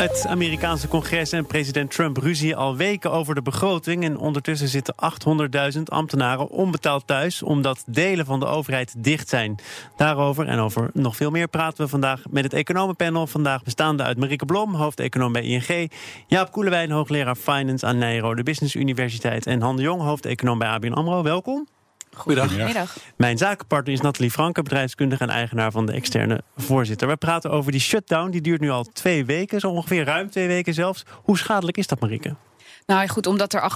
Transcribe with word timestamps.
Het 0.00 0.26
Amerikaanse 0.26 0.88
congres 0.88 1.32
en 1.32 1.46
president 1.46 1.90
Trump 1.90 2.16
ruzie 2.16 2.56
al 2.56 2.76
weken 2.76 3.12
over 3.12 3.34
de 3.34 3.42
begroting. 3.42 4.04
En 4.04 4.18
ondertussen 4.18 4.68
zitten 4.68 4.94
800.000 5.74 5.82
ambtenaren 5.84 6.48
onbetaald 6.48 7.06
thuis. 7.06 7.42
omdat 7.42 7.82
delen 7.86 8.26
van 8.26 8.40
de 8.40 8.46
overheid 8.46 8.94
dicht 8.98 9.28
zijn. 9.28 9.58
Daarover 9.96 10.46
en 10.46 10.58
over 10.58 10.90
nog 10.92 11.16
veel 11.16 11.30
meer 11.30 11.48
praten 11.48 11.84
we 11.84 11.90
vandaag 11.90 12.22
met 12.30 12.44
het 12.44 12.52
economenpanel. 12.52 13.26
Vandaag 13.26 13.62
bestaande 13.62 14.02
uit 14.02 14.18
Marike 14.18 14.44
Blom, 14.44 14.74
hoofdeconoom 14.74 15.32
bij 15.32 15.42
ING. 15.42 15.92
Jaap 16.26 16.52
Koelewijn, 16.52 16.90
hoogleraar 16.90 17.36
Finance 17.36 17.86
aan 17.86 17.98
Nijrode 17.98 18.42
Business 18.42 18.74
Universiteit. 18.74 19.46
En 19.46 19.60
Han 19.60 19.76
de 19.76 19.82
Jong, 19.82 20.02
hoofdeconoom 20.02 20.58
bij 20.58 20.68
ABN 20.68 20.92
Amro. 20.92 21.22
Welkom. 21.22 21.79
Goedemiddag. 22.16 22.96
Mijn 23.16 23.38
zakenpartner 23.38 23.94
is 23.94 24.00
Nathalie 24.00 24.30
Franke, 24.30 24.62
bedrijfskundige 24.62 25.22
en 25.22 25.28
eigenaar 25.28 25.72
van 25.72 25.86
de 25.86 25.92
externe 25.92 26.42
voorzitter. 26.56 27.08
We 27.08 27.16
praten 27.16 27.50
over 27.50 27.72
die 27.72 27.80
shutdown. 27.80 28.30
Die 28.30 28.40
duurt 28.40 28.60
nu 28.60 28.70
al 28.70 28.84
twee 28.84 29.24
weken, 29.24 29.60
zo 29.60 29.70
ongeveer 29.70 30.04
ruim 30.04 30.30
twee 30.30 30.46
weken 30.46 30.74
zelfs. 30.74 31.04
Hoe 31.22 31.38
schadelijk 31.38 31.76
is 31.76 31.86
dat, 31.86 32.00
Marike? 32.00 32.34
Nou 32.90 33.08
goed, 33.08 33.26
omdat 33.26 33.52
er 33.52 33.70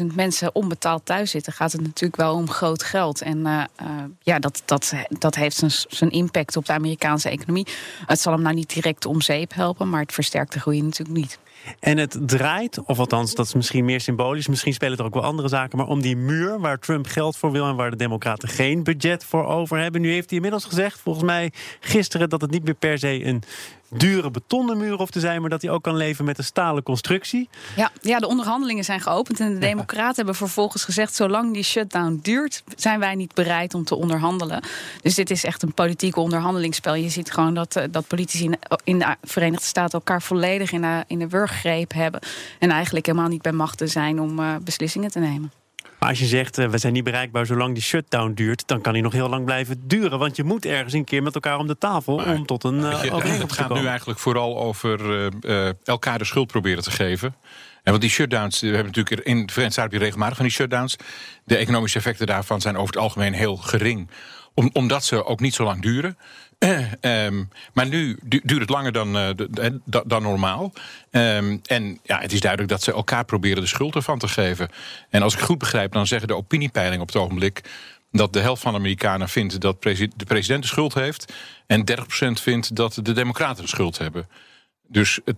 800.000 0.00 0.14
mensen 0.14 0.54
onbetaald 0.54 1.04
thuis 1.04 1.30
zitten, 1.30 1.52
gaat 1.52 1.72
het 1.72 1.80
natuurlijk 1.80 2.16
wel 2.16 2.34
om 2.34 2.50
groot 2.50 2.82
geld. 2.82 3.20
En 3.22 3.38
uh, 3.38 3.64
uh, 3.82 3.88
ja, 4.22 4.38
dat, 4.38 4.62
dat, 4.64 4.92
dat 5.08 5.34
heeft 5.34 5.56
zijn, 5.56 5.70
zijn 5.70 6.10
impact 6.10 6.56
op 6.56 6.66
de 6.66 6.72
Amerikaanse 6.72 7.28
economie. 7.28 7.66
Het 8.06 8.20
zal 8.20 8.32
hem 8.32 8.42
nou 8.42 8.54
niet 8.54 8.74
direct 8.74 9.06
om 9.06 9.20
zeep 9.20 9.54
helpen, 9.54 9.88
maar 9.88 10.00
het 10.00 10.12
versterkt 10.12 10.52
de 10.52 10.60
groei 10.60 10.82
natuurlijk 10.82 11.18
niet. 11.18 11.38
En 11.80 11.98
het 11.98 12.18
draait, 12.20 12.84
of 12.84 12.98
althans, 12.98 13.34
dat 13.34 13.46
is 13.46 13.54
misschien 13.54 13.84
meer 13.84 14.00
symbolisch. 14.00 14.48
Misschien 14.48 14.72
spelen 14.72 14.98
er 14.98 15.04
ook 15.04 15.14
wel 15.14 15.24
andere 15.24 15.48
zaken. 15.48 15.78
Maar 15.78 15.86
om 15.86 16.02
die 16.02 16.16
muur 16.16 16.60
waar 16.60 16.78
Trump 16.78 17.06
geld 17.06 17.36
voor 17.36 17.52
wil 17.52 17.66
en 17.66 17.76
waar 17.76 17.90
de 17.90 17.96
Democraten 17.96 18.48
geen 18.48 18.82
budget 18.82 19.24
voor 19.24 19.46
over 19.46 19.78
hebben. 19.78 20.00
Nu 20.00 20.12
heeft 20.12 20.26
hij 20.26 20.36
inmiddels 20.36 20.64
gezegd, 20.64 21.00
volgens 21.00 21.24
mij 21.24 21.52
gisteren, 21.80 22.28
dat 22.28 22.40
het 22.40 22.50
niet 22.50 22.64
meer 22.64 22.74
per 22.74 22.98
se 22.98 23.24
een 23.24 23.42
dure 23.90 24.30
betonnen 24.30 24.78
muur 24.78 24.96
hoeft 24.96 25.12
te 25.12 25.20
zijn, 25.20 25.40
maar 25.40 25.50
dat 25.50 25.62
hij 25.62 25.70
ook 25.70 25.82
kan 25.82 25.96
leven 25.96 26.24
met 26.24 26.38
een 26.38 26.44
stalen 26.44 26.82
constructie. 26.82 27.48
Ja, 27.76 27.90
ja 28.00 28.18
de 28.18 28.26
onderhandelingen 28.26 28.84
zijn 28.84 29.00
geopend 29.00 29.40
en 29.40 29.52
de 29.52 29.58
Democraten 29.58 30.16
hebben 30.16 30.34
vervolgens 30.34 30.84
gezegd: 30.84 31.14
zolang 31.14 31.54
die 31.54 31.62
shutdown 31.62 32.18
duurt, 32.22 32.62
zijn 32.76 33.00
wij 33.00 33.14
niet 33.14 33.34
bereid 33.34 33.74
om 33.74 33.84
te 33.84 33.94
onderhandelen. 33.94 34.62
Dus 35.02 35.14
dit 35.14 35.30
is 35.30 35.44
echt 35.44 35.62
een 35.62 35.74
politiek 35.74 36.16
onderhandelingsspel. 36.16 36.94
Je 36.94 37.08
ziet 37.08 37.32
gewoon 37.32 37.54
dat, 37.54 37.76
eh, 37.76 37.84
dat 37.90 38.06
politici 38.06 38.50
in 38.84 38.98
de 38.98 39.16
Verenigde 39.22 39.66
Staten 39.66 39.98
elkaar 39.98 40.22
volledig 40.22 40.72
in 40.72 40.80
de, 40.80 41.04
in 41.06 41.18
de 41.18 41.28
wurggreep 41.28 41.92
hebben 41.92 42.20
en 42.58 42.70
eigenlijk 42.70 43.06
helemaal 43.06 43.28
niet 43.28 43.42
bij 43.42 43.52
machten 43.52 43.88
zijn 43.88 44.20
om 44.20 44.38
uh, 44.38 44.56
beslissingen 44.62 45.10
te 45.10 45.18
nemen. 45.18 45.52
Maar 46.06 46.14
als 46.14 46.24
je 46.24 46.36
zegt, 46.36 46.58
uh, 46.58 46.68
we 46.68 46.78
zijn 46.78 46.92
niet 46.92 47.04
bereikbaar 47.04 47.46
zolang 47.46 47.74
die 47.74 47.82
shutdown 47.82 48.32
duurt... 48.32 48.66
dan 48.66 48.80
kan 48.80 48.92
die 48.92 49.02
nog 49.02 49.12
heel 49.12 49.28
lang 49.28 49.44
blijven 49.44 49.82
duren. 49.86 50.18
Want 50.18 50.36
je 50.36 50.44
moet 50.44 50.66
ergens 50.66 50.92
een 50.92 51.04
keer 51.04 51.22
met 51.22 51.34
elkaar 51.34 51.58
om 51.58 51.66
de 51.66 51.78
tafel... 51.78 52.16
Maar, 52.16 52.34
om 52.34 52.46
tot 52.46 52.64
een 52.64 52.78
uh, 52.78 52.86
overeenkomst 52.86 53.40
Het 53.40 53.52
gaat 53.52 53.74
nu 53.74 53.86
eigenlijk 53.86 54.18
vooral 54.18 54.58
over 54.58 55.00
uh, 55.44 55.70
elkaar 55.84 56.18
de 56.18 56.24
schuld 56.24 56.46
proberen 56.46 56.82
te 56.82 56.90
geven. 56.90 57.36
En 57.82 57.90
want 57.90 58.00
die 58.00 58.10
shutdowns, 58.10 58.60
we 58.60 58.66
hebben 58.66 58.86
natuurlijk 58.86 59.26
in 59.26 59.46
de 59.46 59.52
Verenigde 59.52 59.80
Staten 59.80 59.98
regelmatig 59.98 60.36
van 60.36 60.44
die 60.44 60.54
shutdowns. 60.54 60.96
De 61.44 61.56
economische 61.56 61.98
effecten 61.98 62.26
daarvan 62.26 62.60
zijn 62.60 62.76
over 62.76 62.94
het 62.94 63.02
algemeen 63.02 63.32
heel 63.32 63.56
gering. 63.56 64.10
Om, 64.54 64.70
omdat 64.72 65.04
ze 65.04 65.24
ook 65.24 65.40
niet 65.40 65.54
zo 65.54 65.64
lang 65.64 65.82
duren. 65.82 66.18
Uh, 66.58 67.24
um, 67.26 67.48
maar 67.72 67.86
nu 67.86 68.18
duurt 68.22 68.60
het 68.60 68.70
langer 68.70 68.92
dan, 68.92 69.16
uh, 69.16 69.28
dan 69.84 70.22
normaal. 70.22 70.72
Um, 71.10 71.60
en 71.66 72.00
ja, 72.02 72.20
het 72.20 72.32
is 72.32 72.40
duidelijk 72.40 72.70
dat 72.70 72.82
ze 72.82 72.92
elkaar 72.92 73.24
proberen 73.24 73.62
de 73.62 73.68
schuld 73.68 73.94
ervan 73.94 74.18
te 74.18 74.28
geven. 74.28 74.68
En 75.10 75.22
als 75.22 75.34
ik 75.34 75.40
goed 75.40 75.58
begrijp, 75.58 75.92
dan 75.92 76.06
zeggen 76.06 76.28
de 76.28 76.36
opiniepeilingen 76.36 77.00
op 77.00 77.06
het 77.06 77.16
ogenblik 77.16 77.62
dat 78.10 78.32
de 78.32 78.40
helft 78.40 78.62
van 78.62 78.72
de 78.72 78.78
Amerikanen 78.78 79.28
vindt 79.28 79.60
dat 79.60 79.82
de 79.82 80.24
president 80.26 80.62
de 80.62 80.68
schuld 80.68 80.94
heeft. 80.94 81.32
En 81.66 81.84
30% 82.00 82.42
vindt 82.42 82.76
dat 82.76 82.98
de 83.02 83.12
Democraten 83.12 83.62
de 83.62 83.68
schuld 83.68 83.98
hebben. 83.98 84.28
Dus 84.88 85.20
het, 85.24 85.36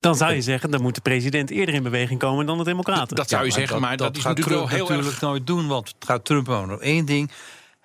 dan 0.00 0.16
zou 0.16 0.34
je 0.34 0.42
zeggen, 0.42 0.70
dan 0.70 0.82
moet 0.82 0.94
de 0.94 1.00
president 1.00 1.50
eerder 1.50 1.74
in 1.74 1.82
beweging 1.82 2.18
komen 2.18 2.46
dan 2.46 2.58
de 2.58 2.64
Democraten. 2.64 3.16
Dat 3.16 3.28
zou 3.28 3.44
je 3.44 3.48
ja, 3.48 3.54
zeggen, 3.54 3.80
maar 3.80 3.96
dat, 3.96 4.14
dat, 4.14 4.22
gaat 4.22 4.36
natuurlijk 4.36 4.66
Trump 4.66 4.88
heel 4.88 4.96
natuurlijk 4.96 5.22
nooit 5.22 5.46
doen. 5.46 5.66
Want 5.66 5.88
het 5.88 6.04
gaat 6.08 6.24
Trump 6.24 6.48
ook 6.48 6.66
nog 6.66 6.80
één 6.80 7.04
ding. 7.04 7.30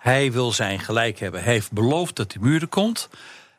Hij 0.02 0.32
wil 0.32 0.52
zijn 0.52 0.80
gelijk 0.80 1.20
hebben. 1.20 1.44
Hij 1.44 1.54
heeft 1.54 1.72
beloofd 1.72 2.16
dat 2.16 2.32
die 2.32 2.42
muur 2.42 2.68
komt. 2.68 3.10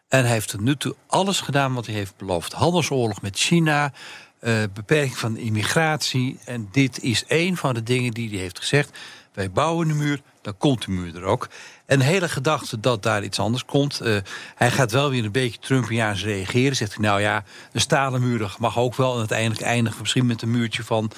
En 0.09 0.23
hij 0.23 0.33
heeft 0.33 0.49
tot 0.49 0.61
nu 0.61 0.77
toe 0.77 0.95
alles 1.07 1.41
gedaan 1.41 1.75
wat 1.75 1.87
hij 1.87 1.95
heeft 1.95 2.17
beloofd. 2.17 2.53
Handelsoorlog 2.53 3.23
met 3.23 3.39
China, 3.39 3.93
uh, 4.41 4.63
beperking 4.75 5.19
van 5.19 5.37
immigratie. 5.37 6.39
En 6.45 6.69
dit 6.73 7.03
is 7.03 7.25
één 7.27 7.57
van 7.57 7.75
de 7.75 7.83
dingen 7.83 8.13
die 8.13 8.29
hij 8.29 8.39
heeft 8.39 8.59
gezegd. 8.59 8.99
Wij 9.33 9.51
bouwen 9.51 9.89
de 9.89 9.95
muur, 9.95 10.21
dan 10.41 10.57
komt 10.57 10.85
de 10.85 10.91
muur 10.91 11.17
er 11.17 11.25
ook. 11.25 11.49
En 11.87 11.99
de 11.99 12.05
hele 12.05 12.29
gedachte 12.29 12.81
dat 12.81 13.03
daar 13.03 13.25
iets 13.25 13.39
anders 13.39 13.65
komt. 13.65 14.01
Uh, 14.03 14.17
hij 14.55 14.71
gaat 14.71 14.93
wel 14.93 15.11
weer 15.11 15.25
een 15.25 15.33
beetje 15.33 15.61
Trumpiaans 15.61 16.25
reageren. 16.25 16.77
Zegt 16.77 16.95
hij, 16.95 17.05
nou 17.05 17.21
ja, 17.21 17.45
een 17.73 17.81
stalen 17.81 18.21
muur 18.21 18.55
mag 18.59 18.79
ook 18.79 18.95
wel. 18.95 19.13
En 19.13 19.19
uiteindelijk 19.19 19.61
eindigen 19.61 20.01
misschien 20.01 20.27
met 20.27 20.43
een 20.43 20.51
muurtje 20.51 20.85
van 20.85 21.11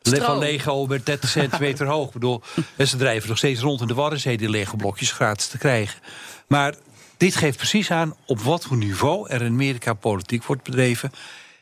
van 0.00 0.38
Lego 0.38 0.86
met 0.86 1.06
30 1.06 1.30
centimeter 1.30 1.86
hoog. 1.94 2.06
Ik 2.06 2.12
bedoel, 2.12 2.42
ze 2.78 2.96
drijven 2.96 3.28
nog 3.28 3.38
steeds 3.38 3.60
rond 3.60 3.80
in 3.80 3.86
de 3.86 3.94
Waddenzee 3.94 4.36
die 4.36 4.50
Lego 4.50 4.76
blokjes 4.76 5.12
gratis 5.12 5.46
te 5.46 5.58
krijgen. 5.58 6.00
Maar 6.46 6.74
dit 7.16 7.36
geeft 7.36 7.56
precies 7.56 7.90
aan 7.90 8.16
op 8.26 8.40
wat 8.40 8.64
voor 8.64 8.76
niveau 8.76 9.28
er 9.28 9.42
in 9.42 9.52
Amerika 9.52 9.94
politiek 9.94 10.44
wordt 10.44 10.62
bedreven. 10.62 11.12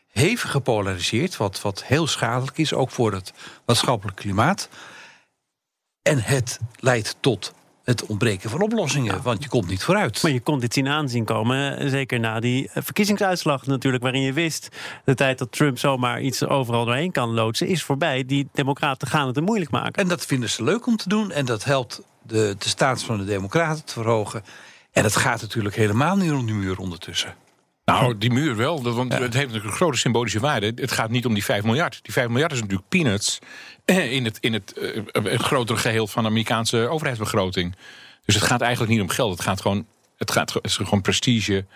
Hevig 0.09 0.51
gepolariseerd, 0.51 1.37
wat, 1.37 1.61
wat 1.61 1.85
heel 1.85 2.07
schadelijk 2.07 2.59
is, 2.59 2.73
ook 2.73 2.91
voor 2.91 3.13
het 3.13 3.33
maatschappelijk 3.67 4.17
klimaat. 4.17 4.69
En 6.03 6.23
het 6.23 6.59
leidt 6.77 7.17
tot 7.21 7.53
het 7.89 8.07
ontbreken 8.07 8.51
van 8.51 8.61
oplossingen, 8.61 9.23
want 9.23 9.43
je 9.43 9.49
komt 9.49 9.69
niet 9.69 9.85
vooruit. 9.85 10.23
Maar 10.23 10.33
je 10.33 10.41
kon 10.41 10.61
dit 10.61 10.75
zien 10.75 10.89
aanzien 10.89 11.25
komen, 11.25 11.91
zeker 11.91 12.21
na 12.21 12.41
die 12.41 12.71
verkiezingsuitslag 12.75 13.67
natuurlijk, 13.67 14.03
waarin 14.03 14.23
je 14.23 14.33
wist 14.33 14.69
de 15.05 15.15
tijd 15.15 15.39
dat 15.39 15.53
Trump 15.53 15.79
zomaar 15.79 16.21
iets 16.21 16.47
overal 16.47 16.85
doorheen 16.85 17.13
kan 17.13 17.35
loodsen, 17.35 17.67
is 17.67 17.83
voorbij. 17.83 18.25
Die 18.25 18.49
democraten 18.53 19.09
gaan 19.09 19.27
het 19.27 19.37
er 19.37 19.43
moeilijk 19.43 19.71
maken. 19.71 20.03
En 20.03 20.09
dat 20.09 20.27
vinden 20.27 20.51
ze 20.51 20.65
leuk 20.65 20.87
om 20.87 20.97
te 20.97 21.09
doen 21.09 21.31
en 21.31 21.45
dat 21.45 21.65
helpt 21.65 22.03
de, 22.23 22.57
de 22.59 22.69
status 22.69 23.05
van 23.05 23.19
de 23.19 23.25
democraten 23.25 23.85
te 23.85 23.93
verhogen. 23.93 24.43
En 24.93 25.05
het 25.05 25.17
gaat 25.17 25.41
natuurlijk 25.41 25.77
helemaal 25.77 26.17
niet 26.17 26.33
om 26.33 26.47
die 26.47 26.55
muur 26.55 26.79
ondertussen. 26.79 27.35
Nou, 27.93 28.19
die 28.19 28.31
muur 28.31 28.57
wel, 28.57 28.83
want 28.83 29.13
ja. 29.13 29.21
het 29.21 29.35
heeft 29.35 29.47
natuurlijk 29.47 29.65
een 29.65 29.77
grote 29.77 29.99
symbolische 29.99 30.41
waarde. 30.41 30.73
Het 30.75 30.93
gaat 30.93 31.11
niet 31.11 31.27
om 31.27 31.35
die 31.35 31.45
5 31.45 31.63
miljard. 31.63 31.99
Die 32.03 32.13
5 32.13 32.29
miljard 32.29 32.53
is 32.53 32.61
natuurlijk 32.61 32.89
peanuts 32.89 33.39
in 34.17 34.25
het, 34.25 34.39
in 34.41 34.53
het, 34.53 34.75
het 35.13 35.43
grotere 35.43 35.79
geheel 35.79 36.07
van 36.07 36.23
de 36.23 36.29
Amerikaanse 36.29 36.89
overheidsbegroting. 36.89 37.77
Dus 38.25 38.35
het 38.35 38.45
gaat 38.45 38.61
eigenlijk 38.61 38.93
niet 38.93 39.01
om 39.01 39.09
geld. 39.09 39.31
Het 39.31 39.41
gaat 39.41 39.61
gewoon, 39.61 39.87
het 40.17 40.31
gaat, 40.31 40.53
het 40.53 40.65
is 40.65 40.77
gewoon 40.77 41.01
prestige. 41.01 41.67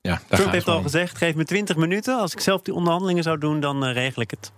Ja, 0.00 0.20
Trump 0.28 0.52
heeft 0.52 0.68
al 0.68 0.82
gezegd: 0.82 1.16
geef 1.16 1.34
me 1.34 1.44
20 1.44 1.76
minuten. 1.76 2.18
Als 2.18 2.32
ik 2.32 2.40
zelf 2.40 2.62
die 2.62 2.74
onderhandelingen 2.74 3.22
zou 3.22 3.38
doen, 3.38 3.60
dan 3.60 3.88
uh, 3.88 3.92
regel 3.92 4.22
ik 4.22 4.30
het. 4.30 4.52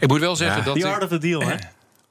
Ik 0.00 0.08
moet 0.08 0.20
wel 0.20 0.36
zeggen 0.36 0.58
ja. 0.58 0.64
dat. 0.64 0.80
The 0.80 0.88
art 0.88 1.02
of 1.02 1.08
the 1.08 1.18
deal, 1.18 1.40
hè? 1.40 1.54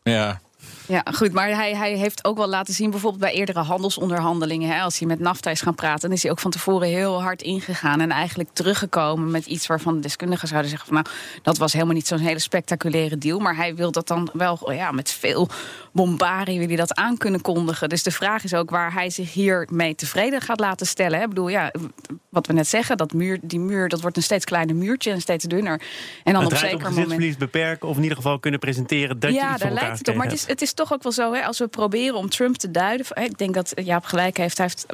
Ja. 0.04 0.42
Ja, 0.88 1.06
goed, 1.14 1.32
maar 1.32 1.50
hij, 1.50 1.76
hij 1.76 1.94
heeft 1.94 2.26
ook 2.26 2.38
wel 2.38 2.48
laten 2.48 2.74
zien, 2.74 2.90
bijvoorbeeld 2.90 3.22
bij 3.22 3.34
eerdere 3.34 3.60
handelsonderhandelingen, 3.60 4.70
hè, 4.70 4.82
als 4.82 5.00
hij 5.00 5.08
met 5.08 5.20
NAFTA 5.20 5.50
is 5.50 5.62
gaan 5.62 5.76
praten, 5.76 6.02
dan 6.02 6.12
is 6.12 6.24
hij 6.24 6.32
ook 6.32 6.40
van 6.40 6.52
tevoren 6.52 6.88
heel 6.88 7.22
hard 7.22 7.42
ingegaan 7.42 8.02
en 8.02 8.12
eigenlijk 8.12 8.50
teruggekomen 8.54 9.32
met 9.32 9.46
iets 9.46 9.68
waarvan 9.68 9.96
de 9.96 10.00
deskundigen 10.00 10.48
zouden 10.48 10.70
zeggen 10.70 10.88
van 10.88 11.04
nou, 11.04 11.16
dat 11.42 11.58
was 11.58 11.74
helemaal 11.74 11.94
niet 11.94 12.08
zo'n 12.08 12.20
hele 12.20 12.40
spectaculaire 12.40 13.18
deal, 13.18 13.40
maar 13.40 13.56
hij 13.56 13.76
wil 13.76 13.92
dat 13.92 14.08
dan 14.08 14.30
wel 14.34 14.72
ja, 14.72 14.92
met 14.92 15.12
veel 15.12 15.50
bombarie 15.92 16.60
wil 16.60 16.68
hij 16.68 16.76
dat 16.76 16.96
aan 16.96 17.18
kunnen 17.18 17.42
kondigen. 17.42 17.90
Dus 17.90 18.04
de 18.04 18.12
vraag 18.12 18.44
is 18.44 18.54
ook 18.54 18.70
waar 18.70 18.94
hij 18.94 19.10
zich 19.10 19.34
hiermee 19.34 19.96
tevreden 19.96 20.42
gaat 20.42 20.60
laten 20.60 20.88
stellen. 20.88 21.18
Hè. 21.18 21.24
Ik 21.24 21.30
bedoel, 21.30 21.48
ja, 21.48 21.72
wat 22.30 22.48
we 22.48 22.54
net 22.54 22.68
zeggen, 22.68 22.98
dat 22.98 23.14
muur, 23.14 23.40
die 23.42 23.60
muur, 23.60 23.90
dat 23.90 24.02
wordt 24.02 24.18
een 24.18 24.24
steeds 24.24 24.46
kleiner 24.46 24.76
muurtje 24.76 25.12
en 25.12 25.22
steeds 25.22 25.46
dunner. 25.46 25.82
En 26.24 26.34
dan 26.34 26.44
het 26.44 26.52
op 26.52 26.58
zeker 26.58 26.92
moment. 26.92 27.38
beperken 27.38 27.88
of 27.88 27.96
in 27.96 28.02
ieder 28.02 28.18
geval 28.18 28.40
kunnen 28.40 28.60
presenteren 28.60 29.20
dat 29.20 29.34
ja, 29.34 29.48
je 29.48 29.54
iets 29.54 29.64
daar 29.64 29.72
lijkt 29.72 29.98
het 29.98 30.08
op. 30.08 30.16
Maar 30.16 30.26
het 30.26 30.36
is, 30.36 30.48
het 30.48 30.62
is 30.62 30.71
toch 30.74 30.94
ook 30.94 31.04
wel 31.04 31.12
zo, 31.12 31.34
hè, 31.34 31.46
als 31.46 31.60
we 31.60 31.68
proberen 31.68 32.16
om 32.16 32.30
Trump 32.30 32.56
te 32.56 32.72
duiden. 32.72 33.06
Ik 33.14 33.38
denk 33.38 33.54
dat 33.54 33.72
Jaap 33.76 34.06
gelijk 34.06 34.38
heeft. 34.38 34.58
Hij 34.58 34.66
heeft 34.66 34.86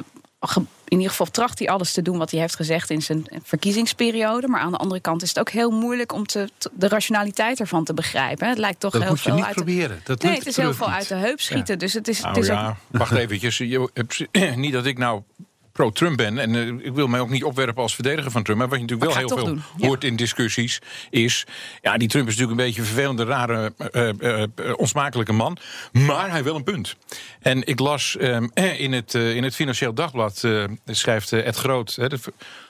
in 0.88 0.96
ieder 0.96 1.08
geval 1.08 1.26
tracht 1.26 1.58
hij 1.58 1.68
alles 1.68 1.92
te 1.92 2.02
doen 2.02 2.18
wat 2.18 2.30
hij 2.30 2.40
heeft 2.40 2.56
gezegd 2.56 2.90
in 2.90 3.02
zijn 3.02 3.26
verkiezingsperiode. 3.42 4.48
Maar 4.48 4.60
aan 4.60 4.70
de 4.70 4.76
andere 4.76 5.00
kant 5.00 5.22
is 5.22 5.28
het 5.28 5.38
ook 5.38 5.50
heel 5.50 5.70
moeilijk 5.70 6.12
om 6.12 6.26
te, 6.26 6.48
de 6.72 6.88
rationaliteit 6.88 7.60
ervan 7.60 7.84
te 7.84 7.94
begrijpen. 7.94 8.48
Het 8.48 8.58
lijkt 8.58 8.80
toch 8.80 8.92
dat 8.92 9.02
heel 9.02 9.10
moet 9.10 9.20
je 9.20 9.28
veel 9.28 9.34
niet 9.34 9.44
uit 9.44 9.54
proberen. 9.54 10.00
Dat 10.04 10.22
nee, 10.22 10.34
het 10.34 10.46
is 10.46 10.56
heel 10.56 10.74
veel 10.74 10.90
uit 10.90 11.08
de 11.08 11.14
heup 11.14 11.40
schieten. 11.40 11.74
Ja. 11.74 11.80
Dus 11.80 11.92
het 11.92 12.08
is, 12.08 12.20
nou, 12.20 12.34
het 12.34 12.42
is 12.42 12.48
ja, 12.48 12.68
ook... 12.68 12.98
wacht 12.98 13.12
eventjes. 13.12 13.58
niet 14.56 14.72
dat 14.72 14.86
ik 14.86 14.98
nou 14.98 15.22
pro-Trump 15.78 16.16
ben. 16.16 16.38
En 16.38 16.54
uh, 16.54 16.86
ik 16.86 16.92
wil 16.92 17.06
mij 17.06 17.20
ook 17.20 17.30
niet 17.30 17.44
opwerpen 17.44 17.82
als 17.82 17.94
verdediger 17.94 18.30
van 18.30 18.42
Trump. 18.42 18.58
Maar 18.58 18.68
wat 18.68 18.78
je 18.78 18.84
natuurlijk 18.84 19.10
wel 19.10 19.18
heel 19.18 19.36
veel 19.36 19.46
doen. 19.46 19.62
hoort 19.78 20.02
ja. 20.02 20.08
in 20.08 20.16
discussies 20.16 20.80
is... 21.10 21.46
Ja, 21.82 21.96
die 21.96 22.08
Trump 22.08 22.28
is 22.28 22.36
natuurlijk 22.36 22.60
een 22.60 22.66
beetje 22.66 22.80
een 22.80 22.86
vervelende, 22.86 23.24
rare, 23.24 23.72
uh, 24.20 24.72
onsmakelijke 24.76 25.32
man. 25.32 25.58
Maar 25.92 26.30
hij 26.30 26.42
wil 26.42 26.54
een 26.54 26.64
punt. 26.64 26.96
En 27.40 27.66
ik 27.66 27.78
las 27.78 28.16
in, 28.16 28.92
het, 28.92 29.14
in 29.14 29.44
het 29.44 29.54
Financieel 29.54 29.94
Dagblad... 29.94 30.44
schrijft 30.86 31.32
Ed 31.32 31.56
Groot... 31.56 31.94
de 31.94 32.18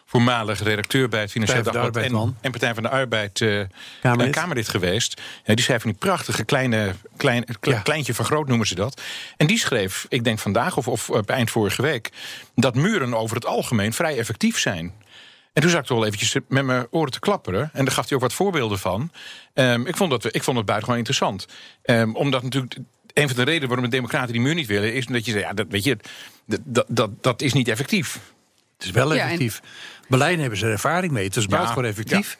voormalig 0.09 0.63
redacteur 0.63 1.09
bij 1.09 1.21
het 1.21 1.31
Financieel 1.31 1.63
Dagblad 1.63 1.97
en, 1.97 2.37
en, 2.41 2.51
Partij 2.51 2.75
van 2.75 2.83
de 2.83 2.89
Arbeid 2.89 3.41
uh, 3.41 3.65
Kamerlid. 4.01 4.35
Kamerlid 4.35 4.69
geweest. 4.69 5.21
Die 5.45 5.61
schreef 5.61 5.85
een 5.85 5.95
prachtige 5.95 6.45
kleine, 6.45 6.95
klein, 7.17 7.45
kle, 7.61 7.73
ja. 7.73 7.81
kleintje 7.81 8.15
van 8.15 8.25
groot 8.25 8.49
noemen 8.49 8.67
ze 8.67 8.75
dat. 8.75 9.01
En 9.37 9.47
die 9.47 9.59
schreef, 9.59 10.07
ik 10.09 10.25
denk 10.25 10.39
vandaag 10.39 10.77
of, 10.77 10.89
of 10.89 11.27
eind 11.27 11.51
vorige 11.51 11.83
week, 11.83 12.11
dat 12.55 12.75
muren 12.75 13.15
over 13.15 13.37
het 13.37 13.47
algemeen 13.47 13.93
vrij 13.93 14.19
effectief 14.19 14.59
zijn. 14.59 14.93
En 15.53 15.63
toen 15.63 15.71
zat 15.71 15.81
ik 15.81 15.87
toch 15.87 15.99
wel 15.99 16.07
eventjes 16.07 16.35
met 16.49 16.65
mijn 16.65 16.87
oren 16.91 17.13
te 17.13 17.19
klapperen. 17.19 17.71
En 17.73 17.85
daar 17.85 17.95
gaf 17.95 18.09
hij 18.09 18.17
ook 18.17 18.23
wat 18.23 18.33
voorbeelden 18.33 18.79
van. 18.79 19.11
Ehm, 19.55 19.87
ik, 19.87 19.97
vond 19.97 20.11
dat, 20.11 20.35
ik 20.35 20.43
vond 20.43 20.57
het 20.57 20.67
buitengewoon 20.67 20.99
interessant. 20.99 21.47
Um, 21.85 22.17
omdat 22.17 22.43
natuurlijk 22.43 22.77
een 23.15 23.29
van 23.29 23.37
de 23.37 23.43
redenen 23.43 23.69
waarom 23.69 23.85
de 23.85 23.97
Democraten 23.97 24.33
die 24.33 24.43
muur 24.43 24.55
niet 24.55 24.67
willen, 24.67 24.95
is 24.95 25.07
omdat 25.07 25.25
je 25.25 25.33
zegt, 25.33 25.45
ja, 25.45 25.53
dat, 25.53 25.67
weet 25.69 25.85
je, 25.85 25.97
dat, 26.65 26.85
dat, 26.89 27.23
dat 27.23 27.43
is 27.43 27.53
niet 27.53 27.69
effectief. 27.69 28.19
Het 28.79 28.87
is 28.87 28.93
wel 28.93 29.15
effectief. 29.15 29.61
Ja, 29.63 29.69
Berlijn 30.09 30.41
hebben 30.41 30.59
ze 30.59 30.67
ervaring 30.67 31.13
mee. 31.13 31.25
Het 31.25 31.37
is 31.37 31.47
buitengewoon 31.47 31.85
effectief. 31.85 32.39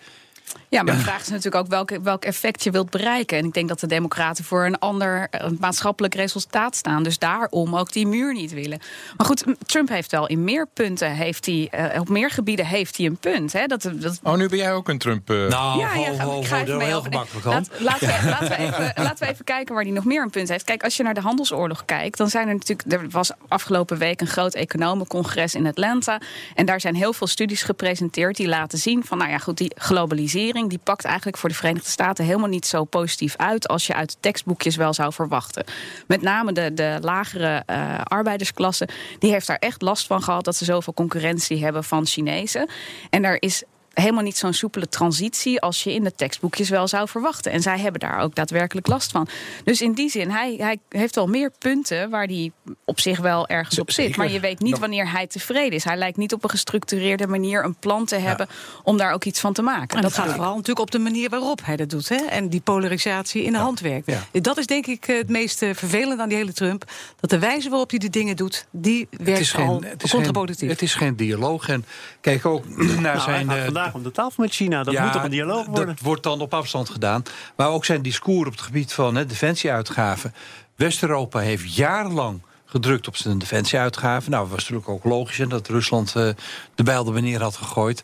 Ja, 0.69 0.83
maar 0.83 0.95
de 0.95 1.01
vraag 1.01 1.21
is 1.21 1.29
natuurlijk 1.29 1.65
ook 1.65 1.71
welk, 1.71 1.99
welk 2.03 2.25
effect 2.25 2.65
je 2.65 2.71
wilt 2.71 2.91
bereiken. 2.91 3.39
En 3.39 3.45
ik 3.45 3.53
denk 3.53 3.69
dat 3.69 3.81
de 3.81 3.87
Democraten 3.87 4.45
voor 4.45 4.65
een 4.67 4.79
ander 4.79 5.29
maatschappelijk 5.59 6.15
resultaat 6.15 6.77
staan. 6.77 7.03
Dus 7.03 7.19
daarom 7.19 7.77
ook 7.77 7.93
die 7.93 8.07
muur 8.07 8.33
niet 8.33 8.53
willen. 8.53 8.79
Maar 9.17 9.27
goed, 9.27 9.45
Trump 9.67 9.89
heeft 9.89 10.11
wel 10.11 10.27
in 10.27 10.45
meer 10.45 10.67
punten, 10.75 11.11
heeft 11.11 11.47
hij, 11.47 11.71
uh, 11.75 12.01
op 12.01 12.09
meer 12.09 12.31
gebieden 12.31 12.67
heeft 12.67 12.97
hij 12.97 13.07
een 13.07 13.17
punt. 13.17 13.53
Hè? 13.53 13.67
Dat, 13.67 13.91
dat... 13.95 14.21
Oh, 14.23 14.35
nu 14.35 14.49
ben 14.49 14.59
jij 14.59 14.73
ook 14.73 14.89
een 14.89 14.99
Trump. 14.99 15.31
Uh... 15.31 15.49
Nou, 15.49 15.79
ja, 15.79 15.95
ja, 15.95 16.11
ho, 16.11 16.31
ho, 16.31 16.41
ik 16.41 16.47
ga 16.47 16.61
even 16.61 16.81
heel 16.81 17.03
gemakkelijk 17.03 17.47
Laat, 17.47 17.71
laten, 17.79 18.07
we, 18.07 18.29
laten, 18.31 18.49
we 18.49 18.57
even, 18.57 18.93
laten 18.97 19.27
we 19.27 19.33
even 19.33 19.45
kijken 19.45 19.75
waar 19.75 19.85
hij 19.85 19.93
nog 19.93 20.05
meer 20.05 20.23
een 20.23 20.31
punt 20.31 20.49
heeft. 20.49 20.65
Kijk, 20.65 20.83
als 20.83 20.97
je 20.97 21.03
naar 21.03 21.15
de 21.15 21.21
handelsoorlog 21.21 21.85
kijkt, 21.85 22.19
dan 22.19 22.29
zijn 22.29 22.49
er 22.49 22.55
natuurlijk. 22.55 22.93
Er 22.93 23.11
was 23.11 23.31
afgelopen 23.49 23.99
week 23.99 24.21
een 24.21 24.27
groot 24.27 24.55
economencongres 24.55 25.55
in 25.55 25.67
Atlanta. 25.67 26.21
En 26.55 26.67
daar 26.67 26.81
zijn 26.81 26.95
heel 26.95 27.13
veel 27.13 27.27
studies 27.27 27.63
gepresenteerd 27.63 28.37
die 28.37 28.49
laten 28.49 28.79
zien 28.79 29.05
van, 29.05 29.19
nou 29.19 29.31
ja, 29.31 29.39
goed, 29.39 29.57
die 29.57 29.73
globalisering 29.77 30.38
die 30.47 30.81
pakt 30.83 31.05
eigenlijk 31.05 31.37
voor 31.37 31.49
de 31.49 31.55
Verenigde 31.55 31.91
Staten 31.91 32.25
helemaal 32.25 32.49
niet 32.49 32.67
zo 32.67 32.85
positief 32.85 33.37
uit 33.37 33.69
als 33.69 33.87
je 33.87 33.95
uit 33.95 34.17
tekstboekjes 34.21 34.77
wel 34.77 34.95
zou 34.95 35.13
verwachten. 35.13 35.65
Met 36.07 36.23
name 36.23 36.53
de, 36.53 36.75
de 36.75 36.99
lagere 37.01 37.63
uh, 37.71 38.01
arbeidersklasse, 38.03 38.89
die 39.19 39.31
heeft 39.31 39.47
daar 39.47 39.57
echt 39.57 39.83
last 39.83 40.07
van 40.07 40.23
gehad 40.23 40.45
dat 40.45 40.57
ze 40.57 40.65
zoveel 40.65 40.95
concurrentie 40.95 41.65
hebben 41.65 41.85
van 41.85 42.07
Chinezen. 42.07 42.69
En 43.11 43.25
er 43.25 43.43
is 43.43 43.63
helemaal 43.95 44.23
niet 44.23 44.37
zo'n 44.37 44.53
soepele 44.53 44.89
transitie 44.89 45.61
als 45.61 45.83
je 45.83 45.95
in 45.95 46.05
de 46.05 46.15
tekstboekjes 46.15 46.69
wel 46.69 46.89
zou 46.89 47.09
verwachten. 47.09 47.53
En 47.53 47.63
zij 47.63 47.79
hebben 47.79 48.01
daar 48.01 48.19
ook 48.19 48.35
daadwerkelijk 48.35 48.87
last 48.87 49.11
van. 49.11 49.29
Dus 49.65 49.81
in 49.81 49.93
die 49.93 50.11
zin, 50.11 50.31
hij, 50.31 50.55
hij 50.59 50.79
heeft 50.89 51.15
wel 51.15 51.27
meer 51.27 51.51
punten 51.59 52.11
waar 52.11 52.27
hij 52.27 52.53
op 52.85 53.01
zich 53.01 53.19
wel 53.19 53.49
ergens 53.49 53.79
op 53.79 53.91
zit. 53.91 54.17
Maar 54.17 54.31
je 54.31 54.41
weet 54.41 54.61
niet 54.61 54.79
wanneer 54.79 55.11
hij 55.11 55.27
tevreden 55.27 55.73
is. 55.73 55.85
Hij 55.85 55.97
lijkt 55.97 56.17
niet 56.17 56.33
op 56.33 56.45
een 56.45 56.51
gestructureerde 56.51 57.27
manier 57.27 57.65
een 57.65 57.75
plan 57.75 58.05
te 58.05 58.17
hebben 58.17 58.49
om 58.83 58.97
daar 58.97 59.13
ook 59.13 59.25
iets 59.25 59.41
van 59.41 59.53
te 59.53 59.63
maken. 59.63 59.97
En 59.97 60.03
dat 60.03 60.15
gaat 60.15 60.33
vooral 60.33 60.53
natuurlijk 60.53 60.81
op 60.81 60.91
de 60.91 60.99
manier 60.99 61.29
waarop 61.29 61.61
hij 61.65 61.77
dat 61.77 61.91
doet. 61.91 62.09
Hè? 62.09 62.17
En 62.17 62.49
die 62.49 62.61
polarisatie 62.61 63.43
in 63.43 63.53
de 63.53 63.59
hand 63.59 63.81
werkt. 63.81 64.13
Dat 64.33 64.59
is 64.59 64.67
denk 64.67 64.87
ik 64.87 65.05
het 65.05 65.29
meest 65.29 65.63
eh, 65.63 65.75
vervelende 65.75 66.23
aan 66.23 66.29
die 66.29 66.39
hele 66.39 66.53
Trump. 66.53 66.85
Dat 67.21 67.31
de 67.31 67.39
wijze 67.39 67.69
waarop 67.69 67.91
hij 67.91 67.99
de 67.99 68.11
dingen 68.11 68.37
doet, 68.37 68.67
die 68.71 69.09
werkt 69.11 69.53
het 69.53 69.61
al 69.61 69.83
contraproductief. 70.11 70.69
het 70.69 70.83
is 70.83 70.95
geen 70.95 71.17
dialoog. 71.17 71.69
En 71.69 71.85
kijk 72.21 72.47
ook 72.47 72.65
naar 72.77 73.01
nou, 73.01 73.21
zijn 73.21 73.73
om 73.93 74.03
de 74.03 74.11
tafel 74.11 74.43
met 74.43 74.55
China. 74.55 74.83
Dat 74.83 74.99
moet 74.99 75.13
toch 75.13 75.25
een 75.25 75.31
dialoog 75.31 75.67
worden? 75.67 75.87
Dat 75.87 76.01
wordt 76.01 76.23
dan 76.23 76.41
op 76.41 76.55
afstand 76.55 76.91
gedaan. 76.91 77.23
Maar 77.57 77.69
ook 77.69 77.85
zijn 77.85 78.03
discours 78.03 78.47
op 78.47 78.53
het 78.53 78.63
gebied 78.63 78.93
van 78.93 79.15
hè, 79.15 79.27
defensieuitgaven. 79.27 80.35
West-Europa 80.77 81.39
heeft 81.39 81.75
jarenlang 81.75 82.43
gedrukt 82.65 83.09
op 83.09 83.17
zijn 83.17 83.39
defensieuitgaven. 83.39 84.31
Nou, 84.31 84.43
dat 84.43 84.53
was 84.53 84.61
natuurlijk 84.61 84.89
ook 84.89 85.05
logisch 85.05 85.39
hè, 85.39 85.47
dat 85.47 85.69
Rusland 85.69 86.15
uh, 86.17 86.29
de 86.75 86.83
bijl 86.83 87.15
er 87.15 87.23
neer 87.23 87.43
had 87.43 87.57
gegooid. 87.57 88.03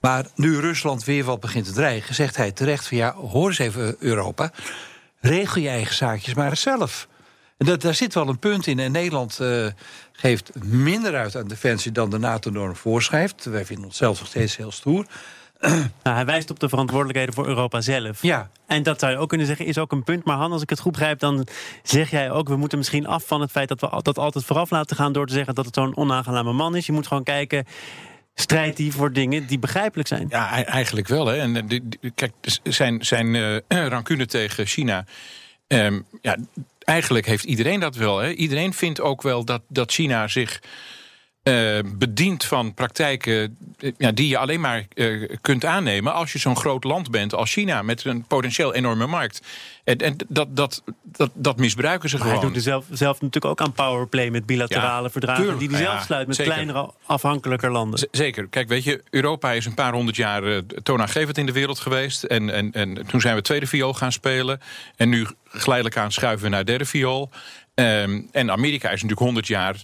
Maar 0.00 0.26
nu 0.34 0.58
Rusland 0.58 1.04
weer 1.04 1.24
wat 1.24 1.40
begint 1.40 1.64
te 1.64 1.72
dreigen, 1.72 2.14
zegt 2.14 2.36
hij 2.36 2.52
terecht 2.52 2.88
van 2.88 2.96
ja, 2.96 3.14
hoor 3.14 3.48
eens 3.48 3.58
even 3.58 3.96
Europa. 3.98 4.50
Regel 5.20 5.60
je 5.60 5.68
eigen 5.68 5.94
zaakjes 5.94 6.34
maar 6.34 6.56
zelf. 6.56 7.08
Dat, 7.64 7.80
daar 7.80 7.94
zit 7.94 8.14
wel 8.14 8.28
een 8.28 8.38
punt 8.38 8.66
in. 8.66 8.78
En 8.78 8.92
Nederland 8.92 9.38
uh, 9.42 9.66
geeft 10.12 10.50
minder 10.64 11.16
uit 11.16 11.36
aan 11.36 11.48
defensie 11.48 11.92
dan 11.92 12.10
de 12.10 12.18
NATO-norm 12.18 12.76
voorschrijft. 12.76 13.44
Wij 13.44 13.64
vinden 13.64 13.84
onszelf 13.84 14.18
nog 14.18 14.28
steeds 14.28 14.56
heel 14.56 14.72
stoer. 14.72 15.06
Nou, 16.02 16.16
hij 16.16 16.24
wijst 16.24 16.50
op 16.50 16.60
de 16.60 16.68
verantwoordelijkheden 16.68 17.34
voor 17.34 17.46
Europa 17.46 17.80
zelf. 17.80 18.22
Ja. 18.22 18.50
En 18.66 18.82
dat 18.82 19.00
zou 19.00 19.12
je 19.12 19.18
ook 19.18 19.28
kunnen 19.28 19.46
zeggen, 19.46 19.66
is 19.66 19.78
ook 19.78 19.92
een 19.92 20.02
punt. 20.02 20.24
Maar 20.24 20.36
Han, 20.36 20.52
als 20.52 20.62
ik 20.62 20.70
het 20.70 20.80
goed 20.80 20.92
begrijp, 20.92 21.18
dan 21.18 21.46
zeg 21.82 22.10
jij 22.10 22.30
ook... 22.30 22.48
we 22.48 22.56
moeten 22.56 22.78
misschien 22.78 23.06
af 23.06 23.26
van 23.26 23.40
het 23.40 23.50
feit 23.50 23.68
dat 23.68 23.80
we 23.80 24.02
dat 24.02 24.18
altijd 24.18 24.44
vooraf 24.44 24.70
laten 24.70 24.96
gaan... 24.96 25.12
door 25.12 25.26
te 25.26 25.32
zeggen 25.32 25.54
dat 25.54 25.64
het 25.64 25.74
zo'n 25.74 25.96
onaangename 25.96 26.52
man 26.52 26.76
is. 26.76 26.86
Je 26.86 26.92
moet 26.92 27.06
gewoon 27.06 27.22
kijken 27.22 27.64
strijdt 28.34 28.78
hij 28.78 28.90
voor 28.90 29.12
dingen 29.12 29.46
die 29.46 29.58
begrijpelijk 29.58 30.08
zijn. 30.08 30.26
Ja, 30.28 30.64
eigenlijk 30.64 31.08
wel. 31.08 31.26
Hè. 31.26 31.36
En 31.36 31.68
eh, 31.68 31.80
kijk, 32.14 32.32
zijn, 32.62 33.04
zijn 33.04 33.34
uh, 33.34 33.56
rancune 33.94 34.26
tegen 34.26 34.66
China. 34.66 35.04
Um, 35.72 36.06
ja, 36.20 36.36
eigenlijk 36.78 37.26
heeft 37.26 37.44
iedereen 37.44 37.80
dat 37.80 37.96
wel. 37.96 38.18
Hè. 38.18 38.30
Iedereen 38.30 38.72
vindt 38.72 39.00
ook 39.00 39.22
wel 39.22 39.44
dat, 39.44 39.62
dat 39.68 39.92
China 39.92 40.28
zich 40.28 40.60
uh, 41.42 41.78
bedient 41.84 42.44
van 42.44 42.74
praktijken 42.74 43.56
eh, 43.78 43.92
ja, 43.98 44.12
die 44.12 44.28
je 44.28 44.38
alleen 44.38 44.60
maar 44.60 44.86
uh, 44.94 45.28
kunt 45.40 45.64
aannemen 45.64 46.12
als 46.12 46.32
je 46.32 46.38
zo'n 46.38 46.56
groot 46.56 46.84
land 46.84 47.10
bent 47.10 47.34
als 47.34 47.52
China 47.52 47.82
met 47.82 48.04
een 48.04 48.24
potentieel 48.26 48.74
enorme 48.74 49.06
markt. 49.06 49.40
En, 49.84 49.96
en 49.98 50.16
dat, 50.28 50.56
dat, 50.56 50.82
dat, 51.02 51.30
dat 51.34 51.56
misbruiken 51.56 52.08
ze 52.08 52.16
maar 52.16 52.26
gewoon. 52.26 52.40
Hij 52.40 52.48
doet 52.48 52.56
er 52.56 52.62
zelf, 52.62 52.84
zelf 52.90 53.20
natuurlijk 53.20 53.44
ook 53.44 53.60
aan 53.60 53.72
powerplay 53.72 54.30
met 54.30 54.46
bilaterale 54.46 55.10
verdragen 55.10 55.58
die 55.58 55.68
hij 55.68 55.78
zelf 55.78 56.02
sluit 56.02 56.26
met 56.26 56.36
kleinere 56.36 56.90
afhankelijker 57.06 57.70
landen. 57.70 58.08
zeker. 58.10 58.48
Kijk, 58.48 58.68
weet 58.68 58.84
je, 58.84 59.02
Europa 59.10 59.52
is 59.52 59.66
een 59.66 59.74
paar 59.74 59.92
honderd 59.92 60.16
jaar 60.16 60.44
uh, 60.44 60.58
toonaangevend 60.82 61.38
in 61.38 61.46
de 61.46 61.52
wereld 61.52 61.78
geweest. 61.78 62.22
En, 62.22 62.50
en, 62.50 62.72
en 62.72 63.06
toen 63.06 63.20
zijn 63.20 63.34
we 63.34 63.42
tweede 63.42 63.66
viool 63.66 63.94
gaan 63.94 64.12
spelen. 64.12 64.60
En 64.96 65.08
nu 65.08 65.26
geleidelijk 65.44 65.96
aan 65.96 66.12
schuiven 66.12 66.44
we 66.44 66.50
naar 66.50 66.64
derde 66.64 66.84
viool. 66.84 67.30
Um, 67.74 68.28
en 68.32 68.50
Amerika 68.50 68.86
is 68.86 69.02
natuurlijk 69.02 69.20
100 69.20 69.46
jaar 69.46 69.76